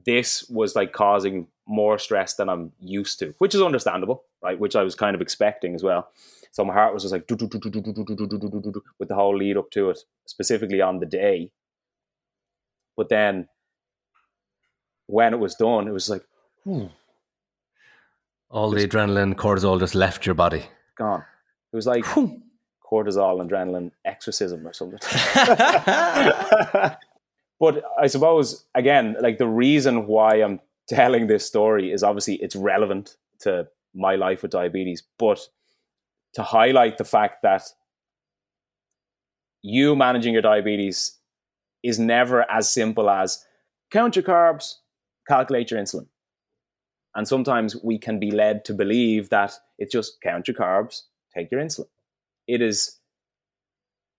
this 0.04 0.48
was 0.50 0.76
like 0.76 0.92
causing 0.92 1.48
more 1.66 1.98
stress 1.98 2.34
than 2.34 2.48
I'm 2.50 2.70
used 2.78 3.18
to, 3.20 3.34
which 3.38 3.54
is 3.54 3.62
understandable, 3.62 4.24
right? 4.42 4.58
Which 4.58 4.76
I 4.76 4.82
was 4.82 4.94
kind 4.94 5.14
of 5.14 5.22
expecting 5.22 5.74
as 5.74 5.82
well. 5.82 6.10
So 6.52 6.64
my 6.64 6.74
heart 6.74 6.92
was 6.94 7.02
just 7.02 7.12
like 7.12 7.28
with 7.28 9.08
the 9.08 9.14
whole 9.14 9.36
lead 9.36 9.56
up 9.56 9.70
to 9.70 9.90
it, 9.90 9.98
specifically 10.26 10.80
on 10.82 11.00
the 11.00 11.06
day. 11.06 11.50
But 12.96 13.08
then 13.08 13.48
when 15.06 15.34
it 15.34 15.38
was 15.38 15.54
done, 15.54 15.88
it 15.88 15.92
was 15.92 16.08
like, 16.08 16.22
hmm. 16.64 16.86
all 18.50 18.70
the 18.70 18.86
adrenaline, 18.86 19.34
cortisol 19.34 19.78
just 19.78 19.94
left 19.94 20.26
your 20.26 20.34
body. 20.34 20.64
Gone. 20.96 21.24
It 21.72 21.76
was 21.76 21.86
like 21.86 22.04
cortisol, 22.04 23.46
adrenaline 23.46 23.90
exorcism 24.04 24.66
or 24.66 24.72
something. 24.72 24.98
but 27.60 27.84
I 27.98 28.06
suppose 28.06 28.64
again, 28.74 29.16
like 29.20 29.38
the 29.38 29.48
reason 29.48 30.06
why 30.06 30.42
I'm 30.42 30.60
telling 30.88 31.26
this 31.26 31.46
story 31.46 31.92
is 31.92 32.02
obviously 32.02 32.36
it's 32.36 32.56
relevant 32.56 33.16
to 33.40 33.68
my 33.94 34.16
life 34.16 34.42
with 34.42 34.52
diabetes, 34.52 35.02
but 35.18 35.40
to 36.34 36.42
highlight 36.42 36.98
the 36.98 37.04
fact 37.04 37.42
that 37.42 37.62
you 39.62 39.96
managing 39.96 40.32
your 40.32 40.42
diabetes 40.42 41.18
is 41.86 41.98
never 41.98 42.50
as 42.50 42.70
simple 42.70 43.08
as 43.08 43.44
count 43.90 44.16
your 44.16 44.24
carbs, 44.24 44.74
calculate 45.28 45.70
your 45.70 45.80
insulin. 45.80 46.06
And 47.14 47.26
sometimes 47.26 47.76
we 47.82 47.98
can 47.98 48.18
be 48.18 48.30
led 48.30 48.64
to 48.66 48.74
believe 48.74 49.30
that 49.30 49.54
it's 49.78 49.92
just 49.92 50.20
count 50.22 50.48
your 50.48 50.56
carbs, 50.56 51.02
take 51.34 51.50
your 51.50 51.60
insulin. 51.60 51.88
It 52.46 52.60
is 52.60 52.98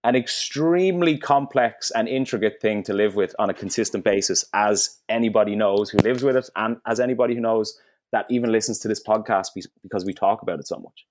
an 0.03 0.15
extremely 0.15 1.17
complex 1.17 1.91
and 1.91 2.07
intricate 2.07 2.61
thing 2.61 2.81
to 2.83 2.93
live 2.93 3.15
with 3.15 3.35
on 3.39 3.49
a 3.49 3.53
consistent 3.53 4.03
basis, 4.03 4.45
as 4.53 4.99
anybody 5.09 5.55
knows 5.55 5.89
who 5.89 5.97
lives 5.97 6.23
with 6.23 6.37
it, 6.37 6.49
and 6.55 6.77
as 6.87 6.99
anybody 6.99 7.35
who 7.35 7.41
knows 7.41 7.77
that 8.13 8.25
even 8.29 8.51
listens 8.51 8.79
to 8.79 8.87
this 8.87 9.03
podcast 9.03 9.47
because 9.83 10.05
we 10.05 10.13
talk 10.13 10.41
about 10.41 10.59
it 10.59 10.67
so 10.67 10.77
much. 10.77 11.05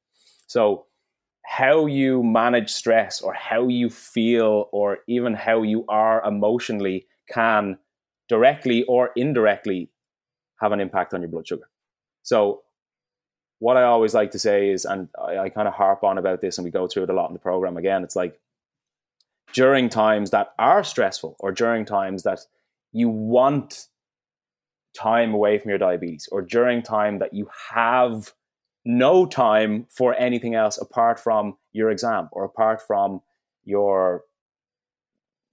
So, 0.47 0.87
how 1.47 1.87
you 1.87 2.23
manage 2.23 2.71
stress, 2.71 3.21
or 3.21 3.33
how 3.33 3.69
you 3.69 3.89
feel, 3.89 4.69
or 4.73 4.99
even 5.07 5.33
how 5.33 5.63
you 5.63 5.85
are 5.89 6.23
emotionally 6.25 7.07
can 7.33 7.79
directly 8.29 8.83
or 8.85 9.11
indirectly 9.17 9.89
have 10.61 10.73
an 10.73 10.81
impact 10.81 11.15
on 11.15 11.21
your 11.23 11.31
blood 11.31 11.47
sugar. 11.47 11.69
So, 12.23 12.63
what 13.61 13.77
I 13.77 13.85
always 13.85 14.13
like 14.13 14.33
to 14.33 14.39
say 14.39 14.71
is, 14.71 14.85
and 14.85 15.09
I, 15.19 15.39
I 15.39 15.49
kind 15.49 15.69
of 15.69 15.75
harp 15.75 16.03
on 16.03 16.19
about 16.19 16.41
this, 16.41 16.59
and 16.59 16.65
we 16.65 16.71
go 16.71 16.89
through 16.89 17.05
it 17.05 17.11
a 17.11 17.15
lot 17.15 17.29
in 17.29 17.33
the 17.33 17.39
program 17.39 17.77
again, 17.77 18.03
it's 18.03 18.17
like 18.17 18.39
during 19.53 19.89
times 19.89 20.31
that 20.31 20.49
are 20.59 20.83
stressful 20.83 21.37
or 21.39 21.53
during 21.53 21.85
times 21.85 22.25
that 22.25 22.41
you 22.93 23.09
want 23.09 23.87
time 24.95 25.33
away 25.33 25.59
from 25.59 25.69
your 25.69 25.79
diabetes 25.79 26.29
or 26.33 26.43
during 26.43 26.83
time 26.83 27.19
that 27.19 27.33
you 27.33 27.49
have 27.73 28.33
no 28.87 29.27
time 29.27 29.85
for 29.90 30.14
anything 30.14 30.55
else 30.55 30.79
apart 30.79 31.18
from 31.18 31.57
your 31.72 31.90
exam 31.90 32.29
or 32.31 32.44
apart 32.44 32.81
from 32.81 33.20
your 33.64 34.22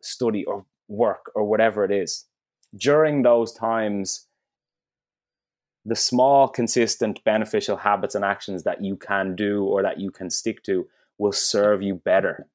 study 0.01 0.45
or 0.45 0.65
work 0.87 1.31
or 1.33 1.43
whatever 1.43 1.83
it 1.83 1.91
is 1.91 2.25
during 2.75 3.23
those 3.23 3.51
times 3.51 4.27
the 5.85 5.95
small 5.95 6.47
consistent 6.47 7.23
beneficial 7.23 7.75
habits 7.75 8.15
and 8.15 8.23
actions 8.23 8.63
that 8.63 8.83
you 8.83 8.95
can 8.95 9.35
do 9.35 9.65
or 9.65 9.81
that 9.81 9.99
you 9.99 10.11
can 10.11 10.29
stick 10.29 10.63
to 10.63 10.87
will 11.17 11.31
serve 11.31 11.81
you 11.81 11.95
better 11.95 12.47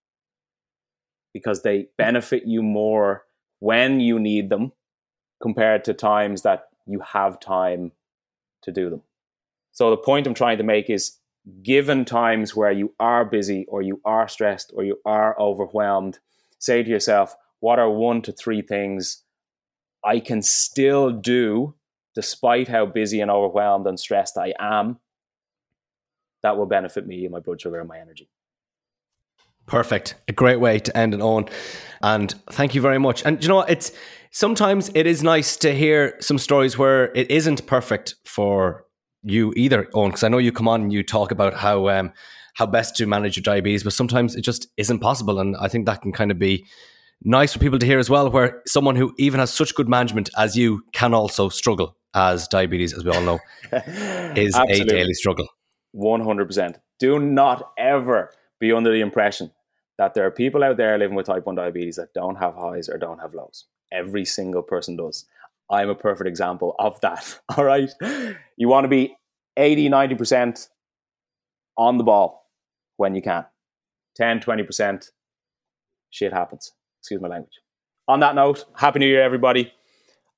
because 1.34 1.62
they 1.62 1.88
benefit 1.98 2.46
you 2.46 2.62
more 2.62 3.24
when 3.58 3.98
you 4.00 4.18
need 4.18 4.48
them 4.48 4.72
compared 5.42 5.84
to 5.84 5.92
times 5.92 6.42
that 6.42 6.68
you 6.86 7.00
have 7.00 7.38
time 7.40 7.92
to 8.62 8.72
do 8.72 8.88
them. 8.88 9.02
So 9.72 9.90
the 9.90 9.96
point 9.96 10.26
I'm 10.26 10.34
trying 10.34 10.58
to 10.58 10.64
make 10.64 10.90
is 10.90 11.18
given 11.62 12.04
times 12.04 12.54
where 12.54 12.72
you 12.72 12.94
are 12.98 13.24
busy 13.24 13.64
or 13.68 13.82
you 13.82 14.00
are 14.04 14.28
stressed 14.28 14.72
or 14.74 14.84
you 14.84 14.98
are 15.04 15.38
overwhelmed, 15.40 16.18
say 16.58 16.82
to 16.82 16.90
yourself, 16.90 17.34
what 17.60 17.78
are 17.78 17.90
one 17.90 18.22
to 18.22 18.32
three 18.32 18.62
things 18.62 19.22
I 20.04 20.20
can 20.20 20.42
still 20.42 21.10
do 21.10 21.74
despite 22.14 22.68
how 22.68 22.86
busy 22.86 23.20
and 23.20 23.30
overwhelmed 23.30 23.86
and 23.86 23.98
stressed 23.98 24.36
I 24.36 24.52
am 24.58 24.98
that 26.42 26.56
will 26.56 26.66
benefit 26.66 27.06
me 27.06 27.24
and 27.24 27.32
my 27.32 27.40
blood 27.40 27.60
sugar 27.60 27.80
and 27.80 27.88
my 27.88 27.98
energy. 27.98 28.28
Perfect. 29.66 30.14
A 30.28 30.32
great 30.32 30.60
way 30.60 30.78
to 30.78 30.96
end 30.96 31.14
it 31.14 31.20
on. 31.20 31.46
And 32.00 32.34
thank 32.52 32.74
you 32.74 32.80
very 32.80 32.98
much. 32.98 33.24
And 33.24 33.42
you 33.42 33.48
know 33.48 33.56
what? 33.56 33.70
It's 33.70 33.92
sometimes 34.30 34.90
it 34.94 35.06
is 35.06 35.22
nice 35.22 35.56
to 35.58 35.74
hear 35.74 36.16
some 36.20 36.38
stories 36.38 36.78
where 36.78 37.12
it 37.14 37.30
isn't 37.30 37.66
perfect 37.66 38.14
for 38.24 38.84
you 39.22 39.52
either, 39.56 39.84
Eoin, 39.94 40.08
because 40.08 40.24
I 40.24 40.28
know 40.28 40.38
you 40.38 40.52
come 40.52 40.68
on 40.68 40.82
and 40.82 40.92
you 40.92 41.02
talk 41.02 41.30
about 41.30 41.54
how 41.54 41.88
um, 41.88 42.12
how 42.54 42.66
best 42.66 42.96
to 42.96 43.06
manage 43.06 43.36
your 43.36 43.42
diabetes, 43.42 43.84
but 43.84 43.92
sometimes 43.92 44.34
it 44.34 44.42
just 44.42 44.68
isn't 44.76 44.98
possible. 44.98 45.38
And 45.38 45.56
I 45.56 45.68
think 45.68 45.86
that 45.86 46.02
can 46.02 46.12
kind 46.12 46.30
of 46.30 46.38
be 46.38 46.66
nice 47.22 47.52
for 47.52 47.58
people 47.58 47.78
to 47.78 47.86
hear 47.86 47.98
as 47.98 48.10
well, 48.10 48.30
where 48.30 48.62
someone 48.66 48.96
who 48.96 49.14
even 49.18 49.40
has 49.40 49.52
such 49.52 49.74
good 49.74 49.88
management 49.88 50.30
as 50.36 50.56
you 50.56 50.82
can 50.92 51.14
also 51.14 51.48
struggle 51.48 51.96
as 52.14 52.48
diabetes, 52.48 52.92
as 52.92 53.04
we 53.04 53.10
all 53.10 53.22
know, 53.22 53.38
is 54.36 54.56
a 54.56 54.84
daily 54.84 55.14
struggle. 55.14 55.48
100%. 55.94 56.76
Do 56.98 57.18
not 57.18 57.70
ever 57.78 58.32
be 58.58 58.72
under 58.72 58.90
the 58.90 59.00
impression 59.00 59.52
that 59.98 60.14
there 60.14 60.26
are 60.26 60.30
people 60.30 60.62
out 60.62 60.76
there 60.76 60.96
living 60.98 61.16
with 61.16 61.26
type 61.26 61.46
1 61.46 61.54
diabetes 61.54 61.96
that 61.96 62.14
don't 62.14 62.36
have 62.36 62.54
highs 62.54 62.88
or 62.88 62.98
don't 62.98 63.18
have 63.18 63.34
lows. 63.34 63.66
Every 63.92 64.24
single 64.24 64.62
person 64.62 64.96
does. 64.96 65.24
I'm 65.70 65.90
a 65.90 65.94
perfect 65.94 66.28
example 66.28 66.74
of 66.78 67.00
that. 67.02 67.38
All 67.56 67.64
right. 67.64 67.90
You 68.56 68.68
want 68.68 68.84
to 68.84 68.88
be 68.88 69.16
80, 69.56 69.88
90% 69.88 70.68
on 71.76 71.98
the 71.98 72.04
ball 72.04 72.46
when 72.96 73.14
you 73.14 73.22
can. 73.22 73.44
10, 74.16 74.40
20%, 74.40 75.10
shit 76.10 76.32
happens. 76.32 76.72
Excuse 77.00 77.20
my 77.20 77.28
language. 77.28 77.52
On 78.08 78.20
that 78.20 78.34
note, 78.34 78.64
Happy 78.76 78.98
New 78.98 79.06
Year, 79.06 79.22
everybody. 79.22 79.72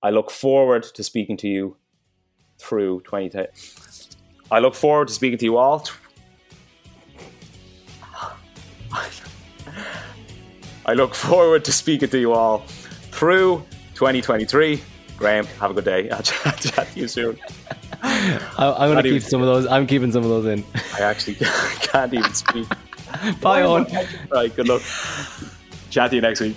I 0.03 0.11
look 0.11 0.31
forward 0.31 0.83
to 0.83 1.03
speaking 1.03 1.37
to 1.39 1.49
you 1.49 1.77
through 2.59 3.01
20. 3.03 3.47
I 4.51 4.59
look 4.59 4.75
forward 4.75 5.09
to 5.09 5.15
speaking 5.15 5.39
to 5.39 5.45
you 5.45 5.57
all. 5.57 5.87
I 10.87 10.95
look 10.95 11.15
forward 11.15 11.65
to 11.67 11.73
speaking 11.73 12.09
to 12.09 12.19
you 12.19 12.33
all 12.33 12.65
through 13.13 13.65
2023. 13.95 14.83
Graham, 15.21 15.45
have 15.61 15.71
a 15.71 15.75
good 15.75 15.85
day. 15.85 16.09
I'll 16.11 16.23
chat, 16.23 16.57
to 16.63 16.87
you 16.99 17.07
soon. 17.07 17.39
I, 18.03 18.87
am 18.87 18.91
going 18.91 19.05
to 19.05 19.11
keep 19.11 19.23
some 19.23 19.43
of 19.43 19.47
those. 19.47 19.67
I'm 19.67 19.87
keeping 19.87 20.11
some 20.11 20.25
of 20.25 20.31
those 20.31 20.47
in. 20.47 20.65
I 20.95 21.03
actually 21.03 21.35
can't 21.83 22.13
even 22.13 22.33
speak. 22.33 22.69
Bye, 23.41 23.61
Eoin. 23.63 24.31
Right, 24.31 24.55
good 24.57 24.67
luck. 24.67 24.83
Chat 25.91 26.11
to 26.11 26.17
you 26.17 26.23
next 26.23 26.41
week. 26.41 26.57